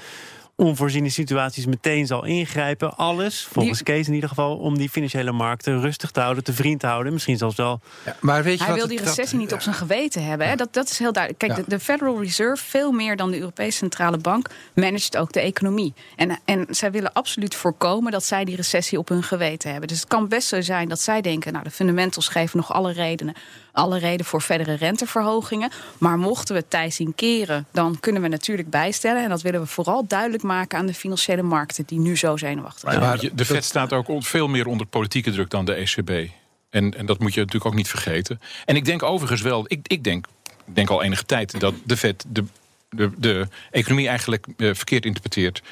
onvoorziene 0.56 1.08
situaties 1.08 1.66
meteen 1.66 2.06
zal 2.06 2.24
ingrijpen. 2.24 2.96
Alles, 2.96 3.48
volgens 3.50 3.82
Kees 3.82 4.08
in 4.08 4.14
ieder 4.14 4.28
geval, 4.28 4.56
om 4.56 4.78
die 4.78 4.88
financiële 4.88 5.32
markten 5.32 5.80
rustig 5.80 6.10
te 6.10 6.20
houden, 6.20 6.44
te 6.44 6.52
vriend 6.52 6.80
te 6.80 6.86
houden. 6.86 7.12
Misschien 7.12 7.36
zelfs 7.36 7.56
wel. 7.56 7.80
Ja, 8.04 8.16
maar 8.20 8.42
weet 8.42 8.58
je 8.58 8.64
Hij 8.64 8.74
wil 8.74 8.86
die 8.86 9.00
recessie 9.00 9.38
niet 9.38 9.52
op 9.52 9.60
zijn 9.60 9.74
geweten 9.74 10.24
hebben. 10.24 10.48
Hè? 10.48 10.54
Dat, 10.56 10.72
dat 10.72 10.90
is 10.90 10.98
heel 10.98 11.12
duidelijk. 11.12 11.46
Kijk, 11.46 11.64
de, 11.64 11.76
de, 11.76 11.80
Federal 11.80 12.22
Reserve, 12.22 12.64
veel 12.64 12.92
meer 12.92 13.16
dan 13.16 13.30
de 13.30 13.38
Europese 13.38 13.76
Centrale 13.76 14.18
Bank, 14.18 14.50
managt 14.74 15.16
ook 15.16 15.32
de 15.32 15.40
economie. 15.40 15.94
En, 16.16 16.40
en 16.44 16.66
zij 16.70 16.90
willen 16.90 17.12
absoluut 17.12 17.54
voorkomen 17.54 18.12
dat 18.12 18.24
zij 18.24 18.44
die 18.44 18.56
recessie 18.56 18.98
op 18.98 19.08
hun 19.08 19.22
geweten 19.22 19.70
hebben. 19.70 19.88
Dus 19.88 20.00
het 20.00 20.08
kan 20.08 20.28
best 20.28 20.48
zo 20.48 20.60
zijn 20.60 20.88
dat 20.88 21.00
zij 21.00 21.20
denken, 21.20 21.52
nou, 21.52 21.64
de 21.64 21.70
fundamentals 21.70 22.28
geven 22.28 22.56
nog 22.56 22.72
alle 22.72 22.92
redenen 22.92 23.34
alle 23.72 23.98
reden 23.98 24.26
voor 24.26 24.42
verdere 24.42 24.74
renteverhogingen. 24.74 25.70
Maar 25.98 26.18
mochten 26.18 26.54
we 26.54 26.68
tij 26.68 26.90
zien 26.90 27.14
keren, 27.14 27.66
dan 27.70 28.00
kunnen 28.00 28.22
we 28.22 28.28
natuurlijk 28.28 28.70
bijstellen. 28.70 29.22
En 29.22 29.28
dat 29.28 29.42
willen 29.42 29.60
we 29.60 29.66
vooral 29.66 30.06
duidelijk 30.06 30.42
maken 30.42 30.78
aan 30.78 30.86
de 30.86 30.94
financiële 30.94 31.42
markten 31.42 31.84
die 31.86 31.98
nu 31.98 32.16
zo 32.16 32.36
zenuwachtig 32.36 32.90
zijn. 32.90 33.00
Maar 33.00 33.28
de 33.32 33.44
Fed 33.44 33.64
staat 33.64 33.92
ook 33.92 34.06
veel 34.18 34.48
meer 34.48 34.66
onder 34.66 34.86
politieke 34.86 35.30
druk 35.30 35.50
dan 35.50 35.64
de 35.64 35.74
ECB. 35.74 36.30
En, 36.70 36.98
en 36.98 37.06
dat 37.06 37.18
moet 37.18 37.34
je 37.34 37.40
natuurlijk 37.40 37.66
ook 37.66 37.74
niet 37.74 37.88
vergeten. 37.88 38.40
En 38.64 38.76
ik 38.76 38.84
denk 38.84 39.02
overigens 39.02 39.42
wel, 39.42 39.64
ik, 39.66 39.80
ik, 39.86 40.04
denk, 40.04 40.26
ik 40.66 40.74
denk 40.74 40.90
al 40.90 41.02
enige 41.02 41.24
tijd 41.24 41.60
dat 41.60 41.74
de 41.84 41.96
Fed 41.96 42.24
de, 42.28 42.44
de, 42.90 43.10
de 43.16 43.48
economie 43.70 44.08
eigenlijk 44.08 44.46
uh, 44.56 44.74
verkeerd 44.74 45.04
interpreteert. 45.04 45.62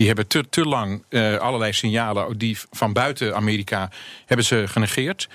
Die 0.00 0.08
hebben 0.08 0.26
te, 0.26 0.48
te 0.48 0.64
lang 0.64 1.04
uh, 1.08 1.36
allerlei 1.36 1.72
signalen 1.72 2.38
die 2.38 2.58
van 2.70 2.92
buiten 2.92 3.34
Amerika 3.34 3.90
hebben 4.26 4.46
ze 4.46 4.64
genegeerd. 4.68 5.28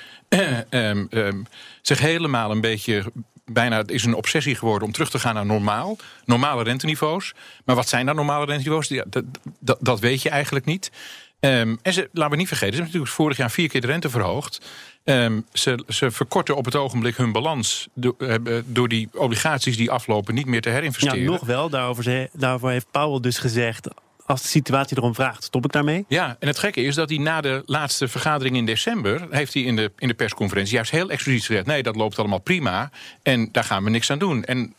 um, 0.69 1.08
um, 1.10 1.47
zich 1.82 1.99
helemaal 1.99 2.51
een 2.51 2.62
beetje 2.62 3.04
bijna 3.45 3.78
het 3.78 3.91
is 3.91 4.04
een 4.04 4.13
obsessie 4.13 4.56
geworden 4.56 4.88
om 4.88 4.93
terug 4.93 5.10
te 5.10 5.19
gaan 5.19 5.34
naar 5.34 5.45
normaal. 5.45 5.97
Normale 6.25 6.63
renteniveaus. 6.63 7.34
Maar 7.65 7.75
wat 7.75 7.89
zijn 7.89 8.06
dan 8.06 8.15
normale 8.15 8.45
renteniveaus? 8.45 8.88
Ja, 8.88 9.04
dat, 9.08 9.23
dat, 9.60 9.78
dat, 9.82 9.99
weet 9.99 10.21
je 10.21 10.30
eigenlijk 10.30 10.65
niet. 10.65 10.91
Um, 11.39 11.80
en 11.82 11.93
ze, 11.93 12.10
laten 12.12 12.32
we 12.32 12.38
niet 12.38 12.47
vergeten, 12.47 12.75
ze 12.75 12.82
hebben 12.82 12.86
natuurlijk 12.86 13.12
vorig 13.12 13.38
jaar 13.38 13.51
vier 13.51 13.69
keer 13.69 13.82
de 13.82 13.88
rente 13.88 14.10
verhoogd. 14.10 14.65
Um, 15.04 15.45
ze, 15.54 15.84
ze, 15.88 16.12
verkorten 16.12 16.56
op 16.56 16.65
het 16.65 16.75
ogenblik 16.75 17.17
hun 17.17 17.32
balans 17.32 17.88
door, 17.93 18.15
uh, 18.17 18.36
door 18.65 18.88
die 18.88 19.10
obligaties 19.13 19.78
die 19.78 19.91
aflopen 19.91 20.34
niet 20.34 20.45
meer 20.45 20.62
te 20.62 20.69
herinvesteren. 20.69 21.19
Ja, 21.19 21.30
nog 21.30 21.45
wel. 21.45 21.69
Daarover, 21.69 22.30
daarvoor 22.34 22.69
heeft 22.69 22.91
Powell 22.91 23.19
dus 23.19 23.38
gezegd 23.38 23.88
als 24.26 24.42
de 24.42 24.48
situatie 24.48 24.98
erom 24.98 25.16
vraagt, 25.16 25.44
stop 25.44 25.66
ik 25.66 25.72
daarmee. 25.72 26.06
Ja, 26.08 26.36
en 26.40 26.48
het 26.48 26.60
gekke 26.60 26.82
is 26.82 26.96
dat 26.96 27.10
hij 27.10 27.18
na 27.18 27.42
de 27.42 27.64
laatste 27.66 28.08
vergadering 28.08 28.56
in 28.56 28.66
december... 28.66 29.28
heeft 29.30 29.54
hij 29.54 29.64
in 29.64 29.76
de, 29.76 29.92
in 29.98 30.08
de 30.08 30.14
persconferentie 30.14 30.74
juist 30.74 30.92
heel 30.92 31.10
expliciet 31.10 31.46
gezegd... 31.46 31.66
nee, 31.66 31.84
dat 31.84 31.96
loopt 31.96 32.20
allemaal 32.20 32.40
prima 32.40 32.92
en 33.24 33.50
daar 33.52 33.64
gaan 33.64 33.84
we 33.84 33.90
niks 33.90 34.12
aan 34.12 34.20
doen. 34.20 34.44
En 34.44 34.76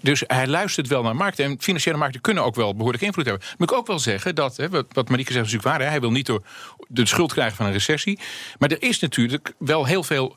dus 0.00 0.22
hij 0.26 0.46
luistert 0.46 0.88
wel 0.88 1.02
naar 1.02 1.16
markten. 1.16 1.44
En 1.44 1.56
financiële 1.60 1.96
markten 1.96 2.20
kunnen 2.20 2.44
ook 2.44 2.54
wel 2.54 2.74
behoorlijk 2.74 3.02
invloed 3.02 3.26
hebben. 3.26 3.46
Moet 3.58 3.70
ik 3.70 3.76
ook 3.76 3.86
wel 3.86 3.98
zeggen 3.98 4.34
dat, 4.34 4.56
hè, 4.56 4.68
wat 4.70 5.08
Marieke 5.08 5.32
zegt, 5.32 5.46
is 5.46 5.52
natuurlijk 5.52 5.78
waar. 5.78 5.90
Hij 5.90 6.00
wil 6.00 6.10
niet 6.10 6.26
door 6.26 6.42
de 6.88 7.06
schuld 7.06 7.32
krijgen 7.32 7.56
van 7.56 7.66
een 7.66 7.72
recessie. 7.72 8.18
Maar 8.58 8.70
er 8.70 8.82
is 8.82 9.00
natuurlijk 9.00 9.54
wel 9.58 9.84
heel 9.84 10.02
veel 10.02 10.36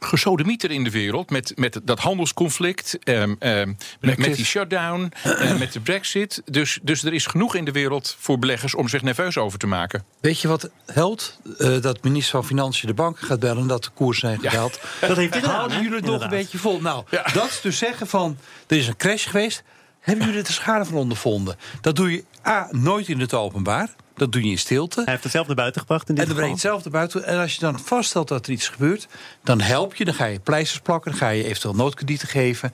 gesodemieter 0.00 0.70
in 0.70 0.84
de 0.84 0.90
wereld. 0.90 1.30
Met, 1.30 1.52
met 1.56 1.80
dat 1.82 1.98
handelsconflict, 1.98 2.98
um, 3.04 3.36
met, 4.00 4.18
met, 4.18 4.34
die 4.34 4.44
shutdown, 4.44 5.12
uh, 5.26 5.58
met 5.58 5.72
de 5.72 5.80
brexit. 5.80 6.42
Dus, 6.44 6.78
dus 6.82 7.04
er 7.04 7.12
is 7.12 7.26
genoeg 7.26 7.54
in 7.54 7.64
de 7.64 7.72
wereld 7.72 8.16
voor 8.18 8.38
beleggers 8.38 8.74
om 8.74 8.88
zich 8.88 9.02
nerveus 9.02 9.36
over 9.36 9.58
te 9.58 9.66
maken. 9.66 10.04
Weet 10.20 10.40
je 10.40 10.48
wat 10.48 10.70
helpt? 10.86 11.38
Uh, 11.58 11.80
dat 11.80 12.02
minister 12.02 12.30
van 12.30 12.44
Financiën 12.44 12.88
de 12.88 12.94
banken 12.94 13.26
gaat 13.26 13.40
bellen... 13.40 13.66
dat 13.66 13.84
de 13.84 13.90
koers 13.94 14.18
zijn 14.18 14.40
gedaald. 14.40 14.80
Ja. 15.00 15.08
Dat 15.08 15.16
heeft 15.16 15.40
Houden 15.44 15.82
jullie 15.82 15.96
het 15.96 16.04
nog 16.04 16.22
een 16.22 16.28
beetje 16.28 16.58
vol? 16.58 16.80
Nou, 16.80 17.04
dat 17.32 17.48
is 17.48 17.60
dus 17.60 17.78
zeggen 17.78 18.06
van... 18.06 18.38
er 18.66 18.76
is 18.76 18.86
een 18.86 18.96
crash 18.96 19.26
geweest... 19.26 19.62
Hebben 20.00 20.24
jullie 20.24 20.40
er 20.40 20.46
de 20.46 20.52
schade 20.52 20.84
van 20.84 20.94
ondervonden? 20.94 21.56
Dat 21.80 21.96
doe 21.96 22.12
je 22.12 22.24
A, 22.46 22.68
nooit 22.70 23.08
in 23.08 23.20
het 23.20 23.34
openbaar. 23.34 23.94
Dat 24.14 24.32
doe 24.32 24.42
je 24.42 24.50
in 24.50 24.58
stilte. 24.58 25.00
Hij 25.00 25.10
heeft 25.10 25.22
het 25.22 25.32
zelf 25.32 25.46
naar 25.46 25.56
buiten 25.56 25.80
gebracht 25.80 26.08
in 26.08 26.14
dit 26.14 26.22
en 26.24 26.28
dan 26.28 26.38
brengt 26.38 26.62
het 26.62 26.70
zelf 26.70 26.82
naar 26.82 26.92
buiten. 26.92 27.24
En 27.24 27.38
als 27.38 27.54
je 27.54 27.60
dan 27.60 27.78
vaststelt 27.78 28.28
dat 28.28 28.46
er 28.46 28.52
iets 28.52 28.68
gebeurt, 28.68 29.06
dan 29.42 29.60
help 29.60 29.94
je. 29.94 30.04
Dan 30.04 30.14
ga 30.14 30.24
je 30.24 30.38
pleisters 30.38 30.80
plakken, 30.80 31.10
dan 31.10 31.20
ga 31.20 31.28
je 31.28 31.44
eventueel 31.44 31.74
noodkredieten 31.74 32.28
geven. 32.28 32.72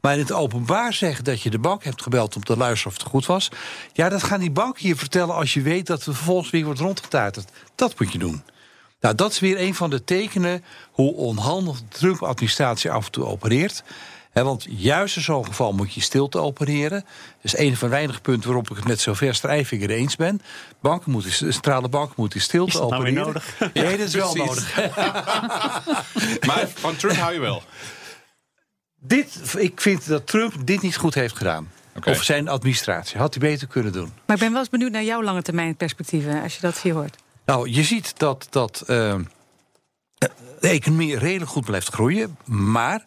Maar 0.00 0.12
in 0.12 0.18
het 0.18 0.32
openbaar 0.32 0.92
zeggen 0.92 1.24
dat 1.24 1.42
je 1.42 1.50
de 1.50 1.58
bank 1.58 1.84
hebt 1.84 2.02
gebeld 2.02 2.36
om 2.36 2.44
te 2.44 2.56
luisteren 2.56 2.92
of 2.92 2.98
het 3.02 3.10
goed 3.10 3.26
was. 3.26 3.48
Ja, 3.92 4.08
dat 4.08 4.22
gaan 4.22 4.40
die 4.40 4.50
banken 4.50 4.88
je 4.88 4.96
vertellen 4.96 5.34
als 5.34 5.54
je 5.54 5.62
weet 5.62 5.86
dat 5.86 6.04
het 6.04 6.16
vervolgens 6.16 6.50
weer 6.50 6.64
wordt 6.64 6.80
rondgetuiterd. 6.80 7.50
Dat 7.74 7.98
moet 7.98 8.12
je 8.12 8.18
doen. 8.18 8.42
Nou, 9.00 9.14
dat 9.14 9.30
is 9.30 9.38
weer 9.38 9.60
een 9.60 9.74
van 9.74 9.90
de 9.90 10.04
tekenen 10.04 10.64
hoe 10.90 11.14
onhandig 11.14 11.78
de 11.78 11.84
Trump-administratie 11.88 12.90
af 12.90 13.04
en 13.04 13.12
toe 13.12 13.24
opereert 13.24 13.82
want 14.44 14.66
juist 14.68 15.16
in 15.16 15.22
zo'n 15.22 15.46
geval 15.46 15.72
moet 15.72 15.94
je 15.94 16.00
stilte 16.00 16.38
opereren. 16.38 17.00
Dat 17.00 17.52
is 17.52 17.58
een 17.58 17.76
van 17.76 17.88
de 17.88 17.94
weinige 17.94 18.20
punten 18.20 18.46
waarop 18.46 18.70
ik 18.70 18.76
het 18.76 18.86
met 18.86 19.00
zover 19.00 19.34
Strijvinger 19.34 19.90
eens 19.90 20.16
ben. 20.16 20.40
Banken 20.80 21.10
moeten, 21.10 21.32
centrale 21.32 21.88
banken 21.88 22.14
moeten 22.16 22.40
stilte 22.40 22.70
is 22.70 22.78
dat 22.78 22.82
opereren. 22.82 23.14
Nou 23.14 23.26
nodig? 23.26 23.58
Nee, 23.74 23.96
dat 23.96 24.06
is 24.06 24.14
wel 24.14 24.34
nodig. 24.34 24.76
maar 26.48 26.68
van 26.74 26.96
Trump 26.96 27.16
hou 27.16 27.32
je 27.32 27.40
wel. 27.40 27.62
Dit, 29.00 29.54
ik 29.58 29.80
vind 29.80 30.08
dat 30.08 30.26
Trump 30.26 30.54
dit 30.64 30.82
niet 30.82 30.96
goed 30.96 31.14
heeft 31.14 31.36
gedaan. 31.36 31.70
Of 32.04 32.22
zijn 32.22 32.48
administratie. 32.48 33.18
Had 33.18 33.34
hij 33.34 33.50
beter 33.50 33.66
kunnen 33.66 33.92
doen. 33.92 34.12
Maar 34.26 34.36
ik 34.36 34.42
ben 34.42 34.50
wel 34.50 34.60
eens 34.60 34.68
benieuwd 34.68 34.90
naar 34.90 35.04
jouw 35.04 35.22
lange 35.22 35.42
termijn 35.42 35.76
perspectieven, 35.76 36.42
als 36.42 36.54
je 36.54 36.60
dat 36.60 36.78
hier 36.78 36.94
hoort. 36.94 37.16
Nou, 37.44 37.68
je 37.70 37.82
ziet 37.82 38.18
dat, 38.18 38.46
dat 38.50 38.84
uh, 38.86 39.14
de 40.60 40.68
economie 40.68 41.18
redelijk 41.18 41.50
goed 41.50 41.64
blijft 41.64 41.88
groeien. 41.88 42.36
Maar 42.44 43.04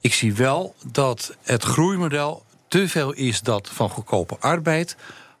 ik 0.00 0.14
zie 0.14 0.34
wel 0.34 0.74
dat 0.84 1.36
het 1.42 1.62
groeimodel 1.62 2.44
te 2.68 2.88
veel 2.88 3.12
is 3.12 3.40
dat 3.40 3.68
van 3.68 3.90
goedkope 3.90 4.36
arbeid 4.40 4.96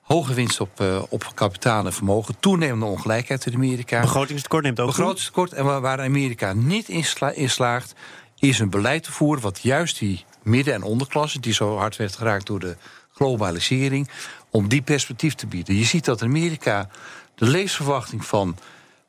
hoge 0.06 0.34
winst 0.34 0.60
op, 0.60 0.80
uh, 0.80 1.02
op 1.08 1.30
kapitaal 1.34 1.86
en 1.86 1.92
vermogen, 1.92 2.36
toenemende 2.40 2.86
ongelijkheid 2.86 3.46
in 3.46 3.54
Amerika. 3.54 4.00
Begrotingstekort 4.00 4.62
neemt 4.62 4.80
ook 4.80 4.86
Begrotingstekort. 4.86 5.52
En 5.52 5.80
waar 5.80 6.00
Amerika 6.00 6.52
niet 6.52 6.88
in, 6.88 7.04
slaagt, 7.48 7.94
is 8.38 8.58
een 8.58 8.70
beleid 8.70 9.02
te 9.02 9.12
voeren 9.12 9.42
wat 9.42 9.62
juist 9.62 9.98
die 9.98 10.24
midden- 10.42 10.74
en 10.74 10.82
onderklasse, 10.82 11.40
die 11.40 11.52
zo 11.52 11.76
hard 11.76 11.96
werd 11.96 12.16
geraakt 12.16 12.46
door 12.46 12.60
de 12.60 12.76
globalisering, 13.12 14.08
om 14.50 14.68
die 14.68 14.82
perspectief 14.82 15.34
te 15.34 15.46
bieden. 15.46 15.74
Je 15.74 15.84
ziet 15.84 16.04
dat 16.04 16.20
in 16.20 16.28
Amerika 16.28 16.88
de 17.34 17.44
levensverwachting 17.44 18.24
van 18.24 18.56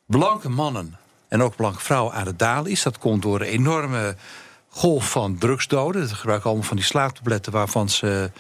blanke 0.05 0.49
mannen 0.49 0.97
en 1.27 1.41
ook 1.41 1.55
blanke 1.55 1.79
vrouwen 1.79 2.13
aan 2.13 2.25
het 2.25 2.39
dalen 2.39 2.71
is. 2.71 2.83
Dat 2.83 2.97
komt 2.97 3.21
door 3.21 3.41
enorme 3.41 4.15
golf 4.77 5.11
van 5.11 5.37
drugsdoden. 5.37 6.07
Ze 6.07 6.15
gebruiken 6.15 6.49
allemaal 6.49 6.67
van 6.67 6.77
die 6.77 6.85
slaaptabletten 6.85 7.51
waarvan 7.51 7.89
ze 7.89 8.31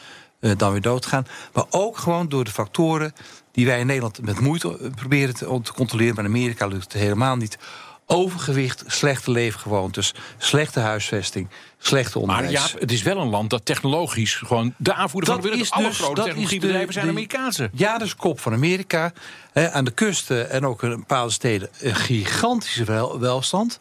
dan 0.57 0.71
weer 0.71 0.81
doodgaan. 0.81 1.27
Maar 1.53 1.65
ook 1.69 1.97
gewoon 1.97 2.29
door 2.29 2.43
de 2.43 2.51
factoren 2.51 3.13
die 3.51 3.65
wij 3.65 3.79
in 3.79 3.85
Nederland 3.85 4.21
met 4.21 4.39
moeite 4.39 4.91
proberen 4.95 5.35
te, 5.35 5.59
te 5.63 5.73
controleren. 5.73 6.15
Maar 6.15 6.23
in 6.23 6.29
Amerika 6.29 6.65
lukt 6.67 6.83
het 6.83 6.93
helemaal 6.93 7.35
niet 7.35 7.57
overgewicht, 8.05 8.83
slechte 8.87 9.31
leefgewoontes, 9.31 10.13
slechte 10.37 10.79
huisvesting, 10.79 11.47
slechte 11.77 12.19
onderwijs. 12.19 12.51
Maar 12.51 12.71
ja, 12.71 12.79
het 12.79 12.91
is 12.91 13.01
wel 13.01 13.17
een 13.17 13.29
land 13.29 13.49
dat 13.49 13.65
technologisch 13.65 14.35
gewoon 14.35 14.73
de 14.77 14.93
aanvoerder 14.93 15.33
van 15.33 15.41
de 15.41 15.49
wereld. 15.49 15.71
Alle 15.71 15.87
dus, 15.87 15.97
grote 15.97 16.21
technologiebedrijven 16.21 16.93
zijn 16.93 17.09
Amerikaanse. 17.09 17.69
Ja, 17.73 17.97
dat 17.97 18.07
is 18.07 18.15
kop 18.15 18.39
van 18.39 18.53
Amerika. 18.53 19.13
aan 19.53 19.85
de 19.85 19.91
kusten 19.91 20.49
en 20.49 20.65
ook 20.65 20.83
in 20.83 20.89
bepaalde 20.89 21.31
steden 21.31 21.69
een 21.79 21.95
gigantische 21.95 23.17
welstand. 23.19 23.79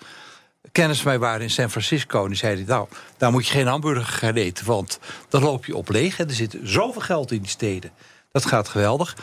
Kennis 0.72 1.00
van 1.00 1.10
mij 1.10 1.18
waren 1.18 1.42
in 1.42 1.50
San 1.50 1.70
Francisco 1.70 2.22
en 2.22 2.28
die 2.28 2.36
zeiden: 2.36 2.66
Nou, 2.66 2.88
daar 3.16 3.30
moet 3.30 3.46
je 3.46 3.52
geen 3.52 3.66
hamburger 3.66 4.04
gaan 4.04 4.34
eten, 4.34 4.66
want 4.66 4.98
dan 5.28 5.42
loop 5.42 5.64
je 5.64 5.76
op 5.76 5.88
leeg. 5.88 6.18
Er 6.18 6.30
zit 6.30 6.56
zoveel 6.62 7.02
geld 7.02 7.32
in 7.32 7.40
die 7.40 7.50
steden. 7.50 7.90
Dat 8.32 8.46
gaat 8.46 8.68
geweldig. 8.68 9.16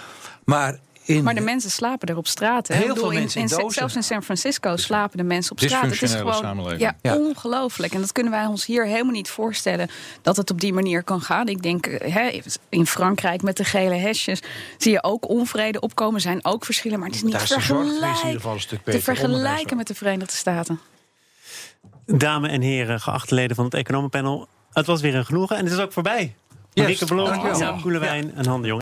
Maar 0.45 0.79
maar 1.23 1.35
de 1.35 1.41
mensen 1.41 1.71
slapen 1.71 2.07
er 2.07 2.17
op 2.17 2.27
straat. 2.27 2.67
Hè? 2.67 2.75
Heel 2.75 2.95
veel 2.95 3.11
mensen 3.11 3.41
in, 3.41 3.47
in 3.47 3.71
Zelfs 3.71 3.95
in 3.95 4.03
San 4.03 4.23
Francisco 4.23 4.75
slapen 4.75 5.17
de 5.17 5.23
mensen 5.23 5.51
op 5.51 5.59
straat. 5.59 5.81
Het 5.81 6.01
is 6.01 6.13
gewoon 6.13 6.77
ja, 6.77 6.95
ja, 7.01 7.17
ongelooflijk. 7.17 7.93
En 7.93 8.01
dat 8.01 8.11
kunnen 8.11 8.31
wij 8.31 8.45
ons 8.45 8.65
hier 8.65 8.85
helemaal 8.85 9.11
niet 9.11 9.29
voorstellen 9.29 9.89
dat 10.21 10.37
het 10.37 10.51
op 10.51 10.61
die 10.61 10.73
manier 10.73 11.03
kan 11.03 11.21
gaan. 11.21 11.47
Ik 11.47 11.61
denk, 11.61 11.87
eh, 11.87 12.13
hè, 12.13 12.41
in 12.69 12.87
Frankrijk 12.87 13.41
met 13.41 13.57
de 13.57 13.63
gele 13.63 13.95
hesjes 13.95 14.39
zie 14.77 14.91
je 14.91 15.03
ook 15.03 15.29
onvrede 15.29 15.79
opkomen. 15.79 16.21
zijn 16.21 16.45
ook 16.45 16.65
verschillen, 16.65 16.99
maar 16.99 17.07
het 17.07 17.17
is 17.17 17.23
niet 17.23 17.47
te 18.83 19.01
vergelijken 19.01 19.77
met 19.77 19.87
de 19.87 19.95
Verenigde 19.95 20.35
Staten. 20.35 20.79
Dames 22.05 22.49
en 22.49 22.61
heren, 22.61 22.99
geachte 22.99 23.35
leden 23.35 23.55
van 23.55 23.65
het 23.65 23.73
Economenpanel. 23.73 24.47
Het 24.71 24.85
was 24.85 25.01
weer 25.01 25.15
een 25.15 25.25
genoegen 25.25 25.57
en 25.57 25.63
het 25.63 25.73
is 25.73 25.79
ook 25.79 25.93
voorbij. 25.93 26.35
Yes, 26.73 26.83
Marieke 26.85 27.05
Blom, 27.05 27.57
Jan 27.57 27.81
Koelewijn 27.81 28.35
en 28.35 28.45
Han 28.45 28.61
de 28.61 28.67
Jong. 28.67 28.81